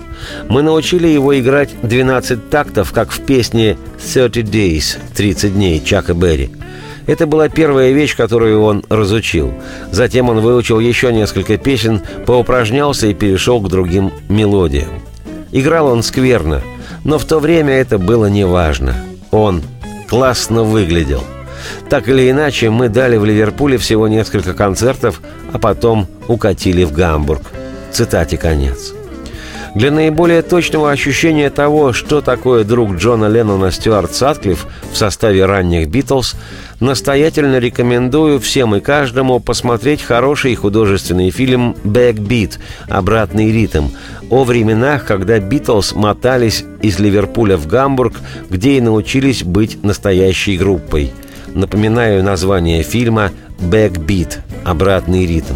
Мы 0.50 0.62
научили 0.62 1.08
его 1.08 1.38
играть 1.40 1.70
12 1.82 2.50
тактов, 2.50 2.92
как 2.92 3.12
в 3.12 3.22
песне 3.22 3.78
«30 4.00 4.30
Days»– 4.44 4.98
«30 5.16 5.50
дней» 5.50 5.84
Чака 5.84 6.14
Берри. 6.14 6.50
Это 7.06 7.26
была 7.26 7.48
первая 7.48 7.92
вещь, 7.92 8.16
которую 8.16 8.62
он 8.62 8.84
разучил. 8.90 9.54
Затем 9.92 10.30
он 10.30 10.40
выучил 10.40 10.80
еще 10.80 11.14
несколько 11.14 11.58
песен, 11.58 12.02
поупражнялся 12.26 13.08
и 13.08 13.14
перешел 13.14 13.62
к 13.62 13.70
другим 13.70 14.12
мелодиям. 14.28 15.02
Играл 15.52 15.88
он 15.88 16.04
скверно, 16.04 16.62
но 17.06 17.18
в 17.18 17.26
то 17.26 17.40
время 17.40 17.74
это 17.74 17.98
было 17.98 18.26
неважно. 18.26 18.96
Он 19.32 19.64
классно 20.08 20.64
выглядел– 20.64 21.24
так 21.90 22.08
или 22.10 22.30
иначе, 22.30 22.70
мы 22.70 22.90
дали 22.90 23.18
в 23.18 23.26
Ливерпуле 23.26 23.78
всего 23.78 24.08
несколько 24.08 24.54
концертов, 24.54 25.22
а 25.54 25.60
потом 25.60 26.08
укатили 26.28 26.84
в 26.84 26.92
Гамбург. 26.92 27.42
Цитате 27.92 28.38
конец. 28.38 28.94
Для 29.76 29.92
наиболее 29.92 30.42
точного 30.42 30.92
ощущения 30.92 31.50
того, 31.50 31.94
что 31.94 32.22
такое 32.22 32.64
друг 32.64 32.96
Джона 32.96 33.26
Леннона 33.26 33.72
Стюарт 33.72 34.14
Сатклифф 34.16 34.66
в 34.92 34.98
составе 34.98 35.46
ранних 35.46 35.90
«Битлз», 35.90 36.36
настоятельно 36.80 37.60
рекомендую 37.60 38.40
всем 38.40 38.76
и 38.76 38.80
каждому 38.80 39.40
посмотреть 39.40 40.02
хороший 40.02 40.56
художественный 40.56 41.30
фильм 41.32 41.76
«Backbeat» 41.84 42.60
«Обратный 42.88 43.52
ритм» 43.52 43.88
о 44.30 44.44
временах, 44.44 45.06
когда 45.06 45.40
«Битлз» 45.40 45.94
мотались 45.94 46.64
из 46.82 47.00
Ливерпуля 47.00 47.58
в 47.58 47.68
Гамбург, 47.68 48.16
где 48.50 48.78
и 48.78 48.82
научились 48.82 49.44
быть 49.44 49.84
настоящей 49.84 50.58
группой– 50.58 51.12
Напоминаю 51.58 52.24
название 52.24 52.84
фильма 52.84 53.32
«Backbeat»– 53.60 54.42
«Обратный 54.64 55.26
ритм». 55.26 55.56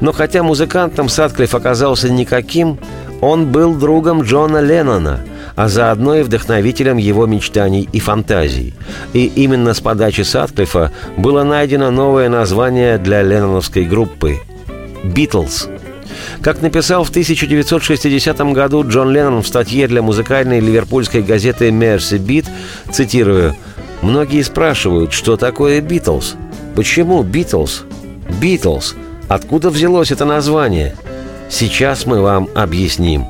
Но 0.00 0.12
хотя 0.12 0.42
музыкантом 0.42 1.10
Сатклифф 1.10 1.54
оказался 1.54 2.08
никаким, 2.08 2.78
он 3.20 3.46
был 3.52 3.74
другом 3.74 4.22
Джона 4.22 4.60
Леннона, 4.60 5.20
а 5.54 5.68
заодно 5.68 6.16
и 6.16 6.22
вдохновителем 6.22 6.96
его 6.96 7.26
мечтаний 7.26 7.88
и 7.92 8.00
фантазий. 8.00 8.74
И 9.12 9.26
именно 9.26 9.74
с 9.74 9.80
подачи 9.80 10.22
Сатклиффа 10.22 10.92
было 11.16 11.42
найдено 11.42 11.90
новое 11.90 12.28
название 12.28 12.98
для 12.98 13.22
ленноновской 13.22 13.84
группы– 13.84 14.38
«Битлз». 15.04 15.68
Как 16.40 16.62
написал 16.62 17.04
в 17.04 17.10
1960 17.10 18.38
году 18.52 18.86
Джон 18.86 19.10
Леннон 19.10 19.42
в 19.42 19.46
статье 19.46 19.86
для 19.86 20.02
музыкальной 20.02 20.60
ливерпульской 20.60 21.22
газеты 21.22 21.70
«Mersey 21.70 22.18
Beat», 22.18 22.46
цитирую– 22.90 23.54
Многие 24.02 24.42
спрашивают, 24.42 25.12
что 25.12 25.36
такое 25.36 25.80
Битлз? 25.80 26.36
Почему 26.74 27.22
Битлз? 27.22 27.84
Битлз. 28.40 28.94
Откуда 29.28 29.70
взялось 29.70 30.12
это 30.12 30.24
название? 30.24 30.94
Сейчас 31.48 32.06
мы 32.06 32.20
вам 32.20 32.48
объясним. 32.54 33.24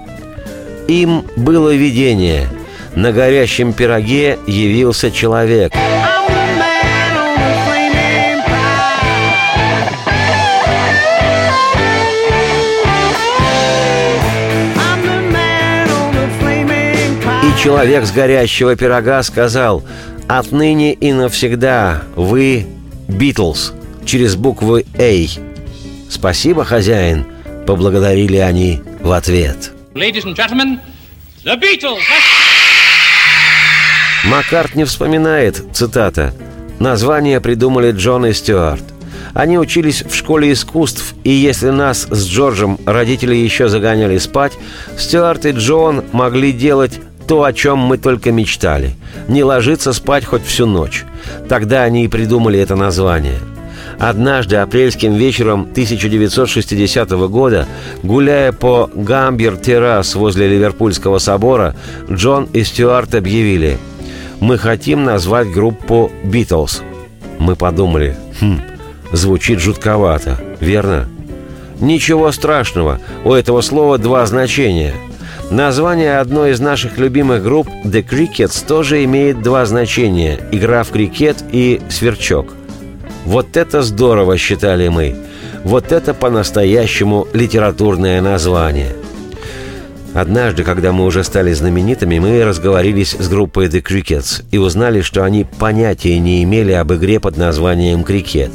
Им 0.88 1.24
было 1.36 1.74
видение. 1.74 2.48
На 2.94 3.12
горящем 3.12 3.72
пироге 3.72 4.38
явился 4.46 5.10
человек. 5.10 5.72
И 17.42 17.62
человек 17.62 18.06
с 18.06 18.12
горящего 18.12 18.76
пирога 18.76 19.22
сказал, 19.22 19.82
«Отныне 20.26 20.94
и 20.94 21.12
навсегда 21.12 22.02
вы 22.16 22.66
Битлз» 23.08 23.74
через 24.06 24.36
буквы 24.36 24.86
«Эй». 24.96 25.38
«Спасибо, 26.08 26.64
хозяин», 26.64 27.26
поблагодарили 27.66 28.36
они 28.36 28.82
в 29.00 29.12
ответ. 29.12 29.72
Маккарт 34.24 34.74
не 34.74 34.84
вспоминает, 34.84 35.62
цитата, 35.72 36.34
«Название 36.78 37.40
придумали 37.40 37.92
Джон 37.92 38.26
и 38.26 38.32
Стюарт. 38.32 38.82
Они 39.34 39.58
учились 39.58 40.02
в 40.02 40.14
школе 40.14 40.52
искусств, 40.52 41.14
и 41.24 41.30
если 41.30 41.70
нас 41.70 42.06
с 42.10 42.26
Джорджем 42.26 42.78
родители 42.86 43.34
еще 43.34 43.68
загоняли 43.68 44.18
спать, 44.18 44.52
Стюарт 44.98 45.46
и 45.46 45.50
Джон 45.50 46.04
могли 46.12 46.52
делать 46.52 47.00
то, 47.28 47.44
о 47.44 47.52
чем 47.52 47.78
мы 47.78 47.98
только 47.98 48.32
мечтали. 48.32 48.94
Не 49.28 49.44
ложиться 49.44 49.92
спать 49.92 50.24
хоть 50.24 50.44
всю 50.44 50.66
ночь. 50.66 51.04
Тогда 51.48 51.82
они 51.82 52.04
и 52.04 52.08
придумали 52.08 52.58
это 52.58 52.76
название. 52.76 53.38
Однажды 53.98 54.56
апрельским 54.56 55.14
вечером 55.14 55.62
1960 55.62 57.10
года, 57.28 57.66
гуляя 58.02 58.52
по 58.52 58.90
Гамбер-террас 58.94 60.14
возле 60.14 60.48
Ливерпульского 60.48 61.18
собора, 61.18 61.74
Джон 62.10 62.48
и 62.52 62.62
Стюарт 62.62 63.14
объявили 63.14 63.78
«Мы 64.40 64.58
хотим 64.58 65.04
назвать 65.04 65.50
группу 65.50 66.10
«Битлз». 66.24 66.82
Мы 67.38 67.56
подумали, 67.56 68.16
хм, 68.40 68.60
звучит 69.12 69.60
жутковато, 69.60 70.38
верно? 70.60 71.08
Ничего 71.80 72.32
страшного, 72.32 73.00
у 73.24 73.32
этого 73.32 73.60
слова 73.60 73.98
два 73.98 74.26
значения. 74.26 74.94
Название 75.50 76.18
одной 76.18 76.52
из 76.52 76.60
наших 76.60 76.98
любимых 76.98 77.42
групп 77.42 77.68
The 77.84 78.04
Crickets 78.06 78.66
тоже 78.66 79.04
имеет 79.04 79.42
два 79.42 79.64
значения– 79.64 80.40
игра 80.52 80.82
в 80.82 80.90
крикет 80.90 81.44
и 81.52 81.80
сверчок. 81.88 82.55
Вот 83.26 83.56
это 83.56 83.82
здорово, 83.82 84.38
считали 84.38 84.86
мы. 84.86 85.16
Вот 85.64 85.90
это 85.90 86.14
по-настоящему 86.14 87.26
литературное 87.32 88.22
название. 88.22 88.94
Однажды, 90.14 90.62
когда 90.62 90.92
мы 90.92 91.04
уже 91.04 91.24
стали 91.24 91.52
знаменитыми, 91.52 92.20
мы 92.20 92.44
разговорились 92.44 93.16
с 93.18 93.28
группой 93.28 93.66
The 93.66 93.82
Crickets 93.82 94.44
и 94.52 94.58
узнали, 94.58 95.00
что 95.00 95.24
они 95.24 95.44
понятия 95.44 96.18
не 96.20 96.42
имели 96.44 96.70
об 96.70 96.92
игре 96.94 97.18
под 97.18 97.36
названием 97.36 98.04
«крикет». 98.04 98.52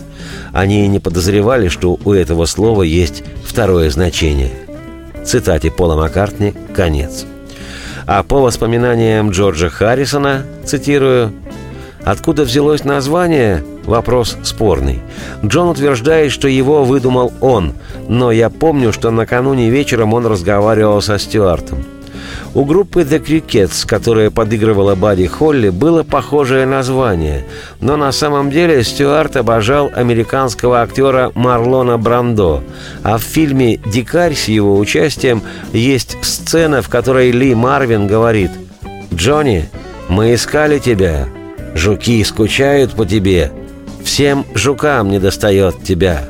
Они 0.53 0.87
не 0.87 0.99
подозревали, 0.99 1.67
что 1.67 1.99
у 2.03 2.13
этого 2.13 2.45
слова 2.45 2.83
есть 2.83 3.23
второе 3.43 3.89
значение. 3.89 4.51
Цитате 5.25 5.69
Пола 5.69 5.97
Маккартни 5.97 6.53
«Конец». 6.73 7.25
А 8.07 8.23
по 8.23 8.39
воспоминаниям 8.41 9.29
Джорджа 9.31 9.69
Харрисона, 9.69 10.45
цитирую, 10.65 11.33
Откуда 12.03 12.43
взялось 12.43 12.83
название? 12.83 13.63
Вопрос 13.85 14.37
спорный. 14.43 14.99
Джон 15.43 15.69
утверждает, 15.69 16.31
что 16.31 16.47
его 16.47 16.83
выдумал 16.83 17.33
он, 17.41 17.73
но 18.07 18.31
я 18.31 18.49
помню, 18.49 18.93
что 18.93 19.11
накануне 19.11 19.69
вечером 19.69 20.13
он 20.13 20.25
разговаривал 20.25 21.01
со 21.01 21.17
Стюартом. 21.17 21.83
У 22.53 22.65
группы 22.65 23.01
The 23.01 23.23
Crickets, 23.23 23.87
которая 23.87 24.29
подыгрывала 24.29 24.95
Бадди 24.95 25.25
Холли, 25.25 25.69
было 25.69 26.03
похожее 26.03 26.65
название, 26.65 27.45
но 27.79 27.95
на 27.95 28.11
самом 28.11 28.51
деле 28.51 28.83
Стюарт 28.83 29.37
обожал 29.37 29.89
американского 29.95 30.81
актера 30.81 31.31
Марлона 31.33 31.97
Брандо, 31.97 32.61
а 33.03 33.17
в 33.17 33.21
фильме 33.21 33.77
«Дикарь» 33.77 34.35
с 34.35 34.49
его 34.49 34.77
участием 34.77 35.41
есть 35.71 36.17
сцена, 36.23 36.81
в 36.81 36.89
которой 36.89 37.31
Ли 37.31 37.55
Марвин 37.55 38.05
говорит 38.07 38.51
«Джонни, 39.13 39.69
мы 40.09 40.33
искали 40.33 40.79
тебя, 40.79 41.29
Жуки 41.73 42.21
скучают 42.23 42.91
по 42.91 43.05
тебе. 43.05 43.51
Всем 44.03 44.45
жукам 44.53 45.09
не 45.09 45.19
достает 45.19 45.83
тебя. 45.83 46.23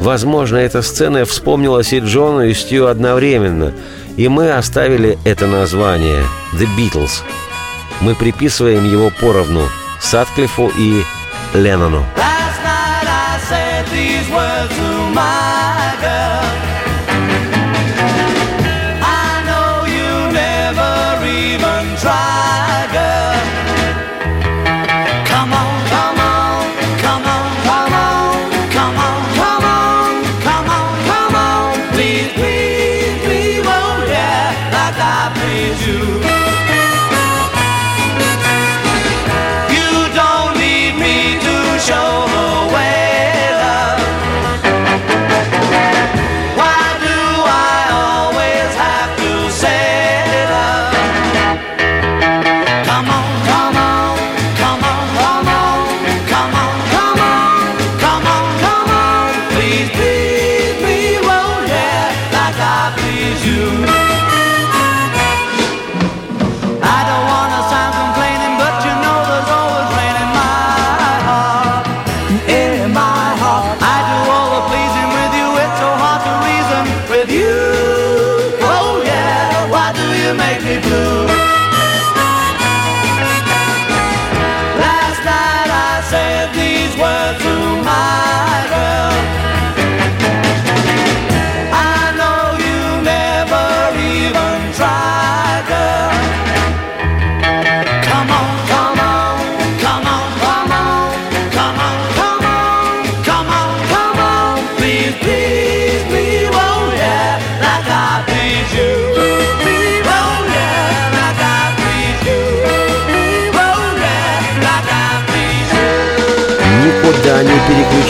Возможно, 0.00 0.56
эта 0.56 0.82
сцена 0.82 1.24
вспомнилась 1.24 1.92
и 1.92 2.00
Джону, 2.00 2.42
и 2.42 2.54
Стю 2.54 2.86
одновременно, 2.86 3.72
и 4.16 4.28
мы 4.28 4.52
оставили 4.52 5.18
это 5.24 5.46
название 5.46 6.22
«The 6.54 6.68
Beatles». 6.76 7.22
Мы 8.00 8.14
приписываем 8.14 8.90
его 8.90 9.10
поровну 9.20 9.62
Сатклифу 10.00 10.70
и 10.76 11.02
Леннону. 11.54 12.04
Last 12.16 12.62
night 12.64 13.06
I 13.06 13.38
said 13.48 13.86
these 13.92 14.28
words 14.30 14.73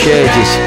переключайтесь. 0.05 0.59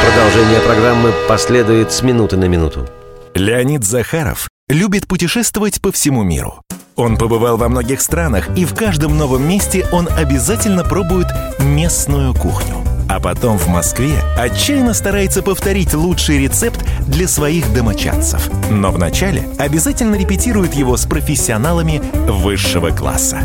Продолжение 0.00 0.60
программы 0.60 1.12
последует 1.28 1.92
с 1.92 2.02
минуты 2.02 2.36
на 2.36 2.44
минуту. 2.44 2.88
Леонид 3.34 3.84
Захаров 3.84 4.48
любит 4.68 5.06
путешествовать 5.06 5.80
по 5.80 5.92
всему 5.92 6.22
миру. 6.22 6.62
Он 6.94 7.18
побывал 7.18 7.58
во 7.58 7.68
многих 7.68 8.00
странах, 8.00 8.48
и 8.56 8.64
в 8.64 8.74
каждом 8.74 9.18
новом 9.18 9.46
месте 9.46 9.86
он 9.92 10.08
обязательно 10.16 10.82
пробует 10.82 11.26
местную 11.58 12.32
кухню. 12.32 12.76
А 13.08 13.20
потом 13.20 13.58
в 13.58 13.68
Москве 13.68 14.14
отчаянно 14.36 14.94
старается 14.94 15.42
повторить 15.42 15.94
лучший 15.94 16.38
рецепт 16.38 16.84
для 17.06 17.28
своих 17.28 17.72
домочадцев. 17.72 18.48
Но 18.70 18.90
вначале 18.90 19.48
обязательно 19.58 20.14
репетирует 20.16 20.74
его 20.74 20.96
с 20.96 21.06
профессионалами 21.06 22.00
высшего 22.14 22.90
класса. 22.90 23.40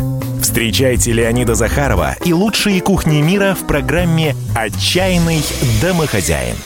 Встречайте 0.52 1.12
Леонида 1.12 1.54
Захарова 1.54 2.14
и 2.26 2.34
лучшие 2.34 2.82
кухни 2.82 3.22
мира 3.22 3.56
в 3.58 3.66
программе 3.66 4.36
«Отчаянный 4.54 5.42
домохозяин». 5.80 6.56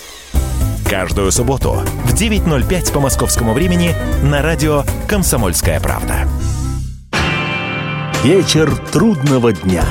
Каждую 0.90 1.30
субботу 1.30 1.84
в 2.04 2.12
9.05 2.12 2.92
по 2.92 2.98
московскому 2.98 3.52
времени 3.52 3.94
на 4.24 4.42
радио 4.42 4.82
«Комсомольская 5.06 5.78
правда». 5.78 6.28
Вечер 8.24 8.74
трудного 8.90 9.52
дня. 9.52 9.84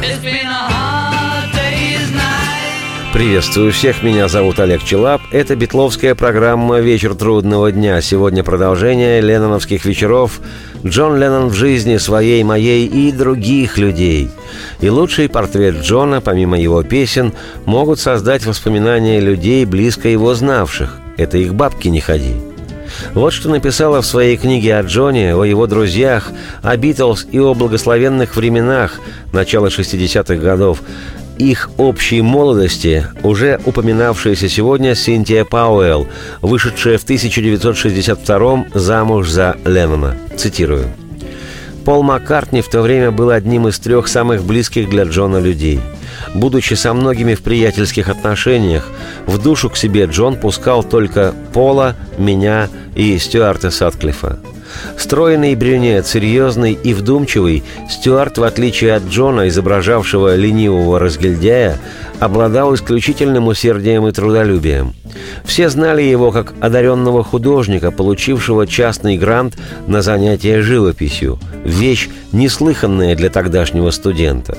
Приветствую 3.16 3.72
всех, 3.72 4.04
меня 4.04 4.28
зовут 4.28 4.60
Олег 4.60 4.84
Челап. 4.84 5.22
Это 5.32 5.56
битловская 5.56 6.16
программа 6.16 6.82
«Вечер 6.82 7.16
трудного 7.16 7.72
дня». 7.72 8.02
Сегодня 8.02 8.44
продолжение 8.44 9.22
ленноновских 9.22 9.86
вечеров 9.86 10.42
«Джон 10.86 11.18
Леннон 11.18 11.48
в 11.48 11.54
жизни 11.54 11.96
своей, 11.96 12.44
моей 12.44 12.86
и 12.86 13.14
других 13.14 13.78
людей». 13.78 14.30
И 14.82 14.90
лучший 14.90 15.30
портрет 15.30 15.76
Джона, 15.76 16.20
помимо 16.20 16.60
его 16.60 16.84
песен, 16.84 17.32
могут 17.64 18.02
создать 18.02 18.46
воспоминания 18.46 19.22
людей, 19.22 19.64
близко 19.64 20.10
его 20.10 20.34
знавших. 20.36 20.98
Это 21.16 21.38
их 21.38 21.56
бабки 21.56 21.88
не 21.88 22.02
ходи. 22.02 22.36
Вот 23.14 23.32
что 23.32 23.48
написала 23.48 24.02
в 24.02 24.06
своей 24.06 24.36
книге 24.36 24.76
о 24.76 24.84
Джоне, 24.84 25.36
о 25.36 25.46
его 25.46 25.68
друзьях, 25.68 26.32
о 26.62 26.76
Битлз 26.76 27.28
и 27.32 27.40
о 27.40 27.54
благословенных 27.54 28.36
временах 28.36 29.00
начала 29.32 29.68
60-х 29.68 30.36
годов 30.36 30.82
их 31.38 31.70
общей 31.78 32.22
молодости 32.22 33.08
уже 33.24 33.60
упоминавшаяся 33.66 34.50
сегодня 34.50 34.96
Синтия 34.96 35.46
Пауэлл, 35.46 36.08
вышедшая 36.42 36.98
в 36.98 37.04
1962 37.04 38.66
замуж 38.74 39.30
за 39.30 39.58
Леннона. 39.66 40.18
Цитирую. 40.38 40.88
Пол 41.86 42.02
Маккартни 42.02 42.62
в 42.62 42.70
то 42.70 42.82
время 42.82 43.12
был 43.12 43.30
одним 43.30 43.68
из 43.68 43.78
трех 43.78 44.08
самых 44.08 44.44
близких 44.44 44.90
для 44.90 45.04
Джона 45.04 45.38
людей. 45.38 45.80
Будучи 46.34 46.74
со 46.74 46.94
многими 46.94 47.36
в 47.36 47.44
приятельских 47.44 48.10
отношениях, 48.10 48.90
в 49.28 49.42
душу 49.42 49.70
к 49.70 49.78
себе 49.78 50.06
Джон 50.06 50.36
пускал 50.36 50.84
только 50.84 51.34
Пола, 51.54 51.96
меня 52.18 52.70
и 52.96 53.18
Стюарта 53.20 53.70
Сатклифа. 53.70 54.40
Стройный 54.98 55.56
брюнет, 55.56 56.08
серьезный 56.08 56.74
и 56.74 56.94
вдумчивый, 56.94 57.64
Стюарт, 57.90 58.38
в 58.38 58.44
отличие 58.44 58.96
от 58.96 59.04
Джона, 59.04 59.48
изображавшего 59.48 60.36
ленивого 60.36 61.00
разгильдяя, 61.00 61.78
обладал 62.20 62.74
исключительным 62.74 63.48
усердием 63.48 64.08
и 64.08 64.12
трудолюбием. 64.12 64.94
Все 65.44 65.70
знали 65.70 66.02
его 66.02 66.32
как 66.32 66.54
одаренного 66.60 67.24
художника, 67.24 67.92
получившего 67.92 68.68
частный 68.68 69.18
грант 69.18 69.56
на 69.88 70.02
занятие 70.02 70.62
живописью, 70.62 71.40
вещь 71.64 72.10
неслыханная 72.32 73.16
для 73.16 73.30
тогдашнего 73.30 73.92
студента. 73.92 74.58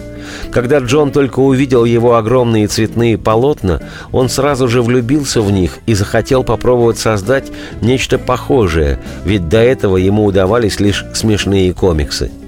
Когда 0.53 0.79
Джон 0.79 1.11
только 1.11 1.41
увидел 1.41 1.85
его 1.85 2.17
огромные 2.17 2.67
цветные 2.67 3.19
полотна, 3.19 3.81
он 4.13 4.29
сразу 4.29 4.69
же 4.69 4.83
влюбился 4.83 5.41
в 5.41 5.51
них 5.51 5.79
и 5.87 5.95
захотел 5.95 6.45
попробовать 6.45 6.99
создать 6.99 7.51
нечто 7.81 8.19
похожее, 8.19 8.99
ведь 9.25 9.49
до 9.49 9.59
этого 9.59 9.97
ему 9.97 10.25
удавались 10.25 10.81
лишь 10.81 11.05
смешные 11.15 11.73
комиксы– 11.73 12.31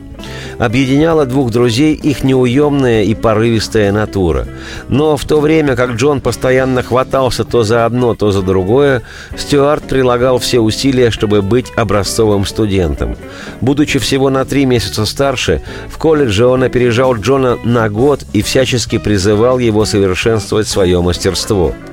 Объединяла 0.59 1.25
двух 1.25 1.51
друзей 1.51 1.95
их 1.95 2.25
неуемная 2.25 3.05
и 3.05 3.15
порывистая 3.15 3.93
натура. 3.93 4.47
Но 4.89 5.17
в 5.17 5.25
то 5.25 5.41
время, 5.41 5.77
как 5.77 5.93
Джон 5.93 6.21
постоянно 6.21 6.83
хватался 6.83 7.45
то 7.45 7.63
за 7.63 7.85
одно, 7.85 8.15
то 8.15 8.33
за 8.33 8.43
другое, 8.43 9.03
Стюарт 9.37 9.85
прилагал 9.85 10.39
все 10.39 10.61
усилия, 10.61 11.11
чтобы 11.11 11.43
быть 11.43 11.73
образцовым 11.77 12.45
студентом. 12.45 13.17
Будучи 13.61 13.99
всего 13.99 14.31
на 14.31 14.45
три 14.45 14.67
месяца 14.67 15.07
старше, 15.07 15.63
в 15.89 15.99
колледже 15.99 16.47
он 16.47 16.63
опережал 16.63 17.15
Джона 17.15 17.57
на 17.65 17.89
год 17.89 18.25
и 18.33 18.43
всячески 18.43 18.99
призывал 18.99 19.59
его 19.59 19.85
совершенствовать 19.85 20.69
свое 20.69 21.01
мастерство– 21.01 21.75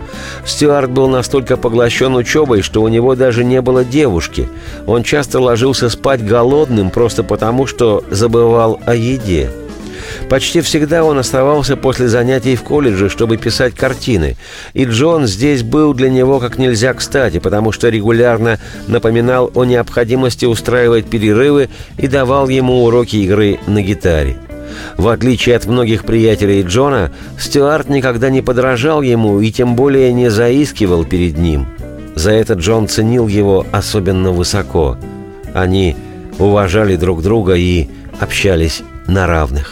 Стюарт 0.46 0.92
был 0.92 1.08
настолько 1.08 1.58
поглощен 1.58 2.16
учебой, 2.16 2.62
что 2.62 2.82
у 2.82 2.88
него 2.88 3.16
даже 3.16 3.44
не 3.44 3.62
было 3.62 3.84
девушки. 3.84 4.50
Он 4.86 5.04
часто 5.04 5.40
ложился 5.40 5.90
спать 5.90 6.26
голодным 6.26 6.90
просто 6.90 7.24
потому, 7.24 7.68
что 7.68 8.04
забывал 8.10 8.80
о 8.86 8.96
еде. 8.96 9.50
Почти 10.30 10.62
всегда 10.62 11.04
он 11.04 11.18
оставался 11.18 11.78
после 11.78 12.08
занятий 12.08 12.56
в 12.56 12.64
колледже, 12.64 13.10
чтобы 13.10 13.38
писать 13.38 13.76
картины. 13.76 14.38
И 14.74 14.86
Джон 14.86 15.28
здесь 15.28 15.64
был 15.64 15.94
для 15.94 16.10
него 16.10 16.40
как 16.40 16.58
нельзя 16.58 16.94
кстати, 16.94 17.40
потому 17.40 17.72
что 17.72 17.90
регулярно 17.90 18.60
напоминал 18.88 19.52
о 19.54 19.66
необходимости 19.66 20.46
устраивать 20.46 21.06
перерывы 21.06 21.70
и 21.98 22.08
давал 22.08 22.50
ему 22.50 22.84
уроки 22.84 23.18
игры 23.18 23.60
на 23.68 23.82
гитаре. 23.82 24.38
В 24.98 25.08
отличие 25.08 25.56
от 25.56 25.66
многих 25.66 26.06
приятелей 26.06 26.64
Джона, 26.64 27.12
Стюарт 27.40 27.90
никогда 27.90 28.30
не 28.30 28.42
подражал 28.42 29.02
ему 29.02 29.40
и 29.40 29.52
тем 29.52 29.76
более 29.76 30.14
не 30.14 30.30
заискивал 30.30 31.06
перед 31.06 31.38
ним. 31.38 31.68
За 32.16 32.32
это 32.32 32.54
Джон 32.54 32.88
ценил 32.88 33.28
его 33.28 33.66
особенно 33.72 34.32
высоко. 34.32 34.98
Они 35.54 35.96
уважали 36.40 36.96
друг 36.96 37.22
друга 37.22 37.56
и 37.56 37.88
общались 38.20 38.84
на 39.08 39.28
равных. 39.28 39.72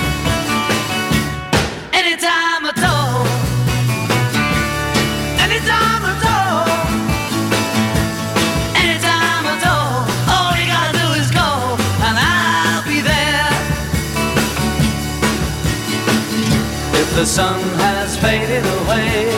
The 17.15 17.25
sun 17.25 17.59
has 17.77 18.15
faded 18.17 18.63
away, 18.79 19.31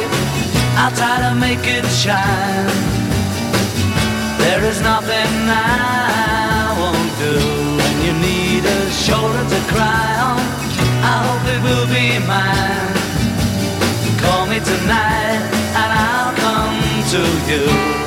I'll 0.77 0.95
try 0.95 1.17
to 1.27 1.35
make 1.35 1.65
it 1.65 1.85
shine. 1.85 2.67
There 4.37 4.63
is 4.63 4.79
nothing 4.81 5.33
I 5.49 6.75
won't 6.79 7.11
do 7.17 7.35
when 7.79 7.95
you 8.05 8.13
need 8.21 8.63
a 8.65 8.91
shoulder 8.91 9.43
to 9.53 9.59
cry 9.73 10.09
on. 10.29 10.43
I 11.01 11.15
hope 11.25 11.45
it 11.55 11.61
will 11.67 11.87
be 11.87 12.19
mine. 12.27 12.93
Call 14.21 14.45
me 14.45 14.59
tonight 14.59 15.41
and 15.81 15.89
I'll 16.05 16.35
come 16.45 16.77
to 17.13 17.21
you. 17.51 18.02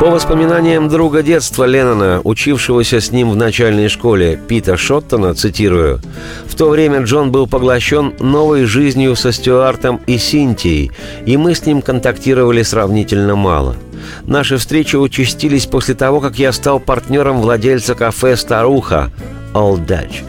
По 0.00 0.10
воспоминаниям 0.10 0.88
друга 0.88 1.24
детства 1.24 1.64
Леннона, 1.64 2.20
учившегося 2.22 3.00
с 3.00 3.10
ним 3.10 3.30
в 3.30 3.36
начальной 3.36 3.88
школе 3.88 4.38
Пита 4.46 4.76
Шоттона, 4.76 5.34
цитирую, 5.34 6.00
«В 6.46 6.54
то 6.54 6.68
время 6.68 7.02
Джон 7.02 7.32
был 7.32 7.48
поглощен 7.48 8.14
новой 8.20 8.64
жизнью 8.64 9.16
со 9.16 9.32
Стюартом 9.32 10.00
и 10.06 10.16
Синтией, 10.16 10.92
и 11.26 11.36
мы 11.36 11.56
с 11.56 11.66
ним 11.66 11.82
контактировали 11.82 12.62
сравнительно 12.62 13.34
мало. 13.34 13.74
Наши 14.22 14.56
встречи 14.56 14.94
участились 14.94 15.66
после 15.66 15.96
того, 15.96 16.20
как 16.20 16.38
я 16.38 16.52
стал 16.52 16.78
партнером 16.78 17.40
владельца 17.40 17.96
кафе 17.96 18.36
«Старуха» 18.36 19.10
All 19.52 19.84
Dutch. 19.84 20.22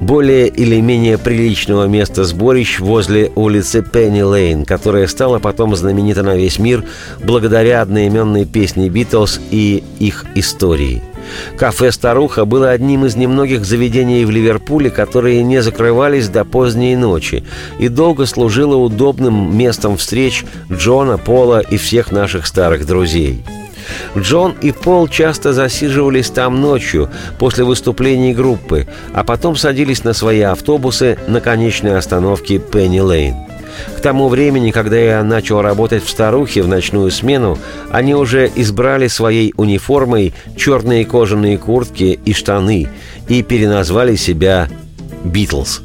Более 0.00 0.48
или 0.48 0.80
менее 0.80 1.18
приличного 1.18 1.86
места 1.86 2.24
сборищ 2.24 2.80
возле 2.80 3.30
улицы 3.34 3.82
Пенни 3.82 4.22
Лейн, 4.22 4.64
которая 4.64 5.06
стала 5.06 5.38
потом 5.38 5.76
знаменита 5.76 6.22
на 6.22 6.36
весь 6.36 6.58
мир 6.58 6.84
благодаря 7.22 7.82
одноименной 7.82 8.46
песне 8.46 8.88
«Битлз» 8.88 9.40
и 9.50 9.84
их 9.98 10.24
истории. 10.34 11.02
Кафе 11.56 11.92
«Старуха» 11.92 12.44
было 12.44 12.70
одним 12.70 13.04
из 13.04 13.14
немногих 13.14 13.64
заведений 13.64 14.24
в 14.24 14.30
Ливерпуле, 14.30 14.90
которые 14.90 15.42
не 15.42 15.62
закрывались 15.62 16.28
до 16.28 16.44
поздней 16.44 16.96
ночи 16.96 17.44
и 17.78 17.88
долго 17.88 18.26
служило 18.26 18.76
удобным 18.76 19.56
местом 19.56 19.96
встреч 19.96 20.44
Джона, 20.72 21.18
Пола 21.18 21.60
и 21.60 21.76
всех 21.76 22.10
наших 22.10 22.46
старых 22.46 22.86
друзей– 22.86 23.44
Джон 24.16 24.54
и 24.60 24.72
Пол 24.72 25.08
часто 25.08 25.52
засиживались 25.52 26.30
там 26.30 26.60
ночью 26.60 27.08
после 27.38 27.64
выступлений 27.64 28.34
группы, 28.34 28.86
а 29.12 29.24
потом 29.24 29.56
садились 29.56 30.04
на 30.04 30.12
свои 30.12 30.40
автобусы 30.40 31.18
на 31.26 31.40
конечной 31.40 31.96
остановке 31.96 32.58
Пенни 32.58 33.00
Лейн. 33.00 33.34
К 33.96 34.00
тому 34.00 34.28
времени, 34.28 34.70
когда 34.70 34.96
я 34.96 35.22
начал 35.22 35.62
работать 35.62 36.04
в 36.04 36.08
«Старухе» 36.08 36.62
в 36.62 36.68
ночную 36.68 37.10
смену, 37.10 37.58
они 37.90 38.14
уже 38.14 38.50
избрали 38.54 39.08
своей 39.08 39.52
униформой 39.56 40.34
черные 40.56 41.04
кожаные 41.04 41.58
куртки 41.58 42.18
и 42.24 42.32
штаны 42.32 42.88
и 43.28 43.42
переназвали 43.42 44.16
себя 44.16 44.68
«Битлз». 45.24 45.82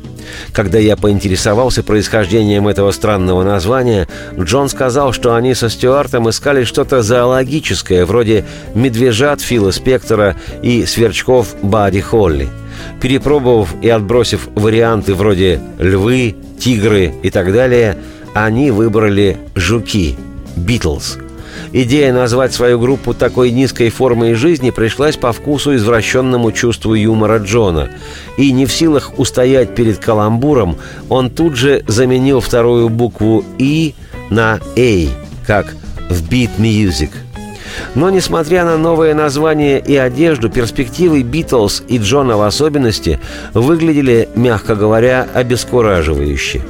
Когда 0.51 0.79
я 0.79 0.95
поинтересовался 0.95 1.83
происхождением 1.83 2.67
этого 2.67 2.91
странного 2.91 3.43
названия, 3.43 4.07
Джон 4.39 4.69
сказал, 4.69 5.13
что 5.13 5.35
они 5.35 5.53
со 5.53 5.69
Стюартом 5.69 6.29
искали 6.29 6.63
что-то 6.63 7.01
зоологическое, 7.01 8.05
вроде 8.05 8.45
медвежат 8.73 9.41
Фила 9.41 9.71
Спектора 9.71 10.35
и 10.61 10.85
сверчков 10.85 11.55
Бади 11.61 12.01
Холли. 12.01 12.49
Перепробовав 13.01 13.73
и 13.81 13.89
отбросив 13.89 14.49
варианты 14.55 15.13
вроде 15.13 15.61
львы, 15.79 16.35
тигры 16.59 17.13
и 17.23 17.29
так 17.29 17.53
далее, 17.53 17.97
они 18.33 18.71
выбрали 18.71 19.37
жуки– 19.55 20.15
«Битлз». 20.55 21.24
Идея 21.77 22.13
назвать 22.13 22.53
свою 22.53 22.79
группу 22.79 23.13
такой 23.13 23.51
низкой 23.51 23.89
формой 23.89 24.33
жизни 24.35 24.69
пришлась 24.69 25.17
по 25.17 25.33
вкусу 25.33 25.75
извращенному 25.75 26.53
чувству 26.53 26.93
юмора 26.93 27.39
Джона. 27.39 27.89
И 28.37 28.53
не 28.53 28.65
в 28.65 28.71
силах 28.71 29.19
устоять 29.19 29.75
перед 29.75 29.97
каламбуром, 29.97 30.77
он 31.09 31.29
тут 31.29 31.57
же 31.57 31.83
заменил 31.85 32.39
вторую 32.39 32.87
букву 32.87 33.43
«и» 33.57 33.93
на 34.29 34.61
«эй», 34.77 35.09
как 35.45 35.75
в 36.09 36.23
«Beat 36.29 36.51
Music». 36.59 37.09
Но, 37.93 38.09
несмотря 38.09 38.63
на 38.63 38.77
новое 38.77 39.13
название 39.13 39.81
и 39.81 39.97
одежду, 39.97 40.49
перспективы 40.49 41.23
Битлз 41.23 41.83
и 41.89 41.97
Джона 41.97 42.37
в 42.37 42.43
особенности 42.43 43.19
выглядели, 43.53 44.29
мягко 44.33 44.75
говоря, 44.75 45.27
обескураживающе. 45.33 46.61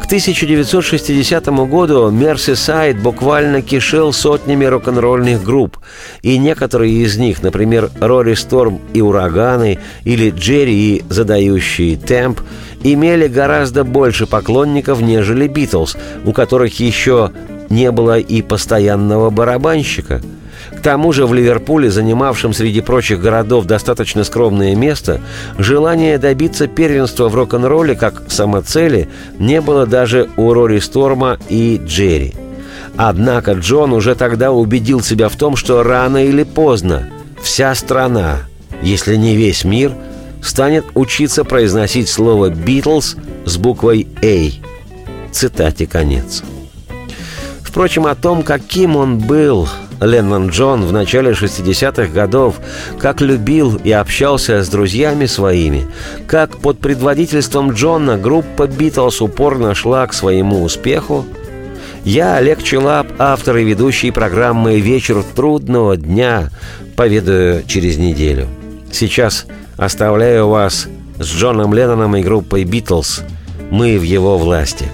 К 0.00 0.06
1960 0.06 1.46
году 1.68 2.10
Мерсисайд 2.10 2.98
буквально 2.98 3.62
кишел 3.62 4.12
сотнями 4.12 4.64
рок-н-ролльных 4.64 5.42
групп, 5.42 5.78
и 6.22 6.38
некоторые 6.38 6.94
из 6.94 7.16
них, 7.16 7.42
например, 7.42 7.90
Рори 8.00 8.34
Сторм 8.34 8.80
и 8.92 9.00
Ураганы, 9.00 9.78
или 10.04 10.30
Джерри 10.30 10.96
и 10.96 11.04
Задающий 11.08 11.96
Темп, 11.96 12.40
имели 12.82 13.28
гораздо 13.28 13.84
больше 13.84 14.26
поклонников, 14.26 15.00
нежели 15.00 15.48
Битлз, 15.48 15.96
у 16.24 16.32
которых 16.32 16.80
еще 16.80 17.32
не 17.70 17.90
было 17.90 18.18
и 18.18 18.42
постоянного 18.42 19.30
барабанщика– 19.30 20.20
тому 20.84 21.14
же 21.14 21.26
в 21.26 21.32
Ливерпуле, 21.32 21.90
занимавшем 21.90 22.52
среди 22.52 22.82
прочих 22.82 23.18
городов 23.18 23.64
достаточно 23.64 24.22
скромное 24.22 24.76
место, 24.76 25.22
желание 25.56 26.18
добиться 26.18 26.66
первенства 26.66 27.30
в 27.30 27.34
рок-н-ролле 27.34 27.94
как 27.94 28.24
самоцели 28.28 29.08
не 29.38 29.62
было 29.62 29.86
даже 29.86 30.28
у 30.36 30.52
Рори 30.52 30.80
Сторма 30.80 31.38
и 31.48 31.80
Джерри. 31.82 32.34
Однако 32.96 33.52
Джон 33.52 33.94
уже 33.94 34.14
тогда 34.14 34.52
убедил 34.52 35.00
себя 35.00 35.30
в 35.30 35.36
том, 35.36 35.56
что 35.56 35.82
рано 35.82 36.22
или 36.22 36.42
поздно 36.42 37.08
вся 37.42 37.74
страна, 37.74 38.40
если 38.82 39.16
не 39.16 39.36
весь 39.36 39.64
мир, 39.64 39.92
станет 40.42 40.84
учиться 40.92 41.44
произносить 41.44 42.10
слово 42.10 42.50
«Битлз» 42.50 43.16
с 43.46 43.56
буквой 43.56 44.06
«А». 44.22 44.50
Цитате 45.32 45.86
конец. 45.86 46.42
Впрочем, 47.74 48.06
о 48.06 48.14
том, 48.14 48.44
каким 48.44 48.94
он 48.94 49.18
был, 49.18 49.68
Леннон 50.00 50.50
Джон 50.50 50.84
в 50.84 50.92
начале 50.92 51.32
60-х 51.32 52.06
годов, 52.06 52.60
как 53.00 53.20
любил 53.20 53.74
и 53.82 53.90
общался 53.90 54.62
с 54.62 54.68
друзьями 54.68 55.26
своими, 55.26 55.88
как 56.28 56.58
под 56.58 56.78
предводительством 56.78 57.72
Джона 57.72 58.16
группа 58.16 58.68
«Битлз» 58.68 59.20
упорно 59.20 59.74
шла 59.74 60.06
к 60.06 60.12
своему 60.14 60.62
успеху, 60.62 61.26
я, 62.04 62.36
Олег 62.36 62.62
Челап, 62.62 63.08
автор 63.18 63.56
и 63.56 63.64
ведущий 63.64 64.12
программы 64.12 64.78
«Вечер 64.78 65.24
трудного 65.34 65.96
дня», 65.96 66.50
поведаю 66.94 67.64
через 67.66 67.98
неделю. 67.98 68.46
Сейчас 68.92 69.46
оставляю 69.76 70.46
вас 70.46 70.86
с 71.18 71.26
Джоном 71.26 71.74
Ленноном 71.74 72.14
и 72.14 72.22
группой 72.22 72.62
«Битлз». 72.62 73.22
Мы 73.72 73.98
в 73.98 74.04
его 74.04 74.38
власти. 74.38 74.86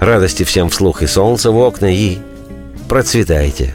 Радости 0.00 0.44
всем 0.44 0.70
вслух 0.70 1.02
и 1.02 1.06
солнца 1.06 1.50
в 1.52 1.58
окна 1.58 1.94
и 1.94 2.18
процветайте. 2.88 3.74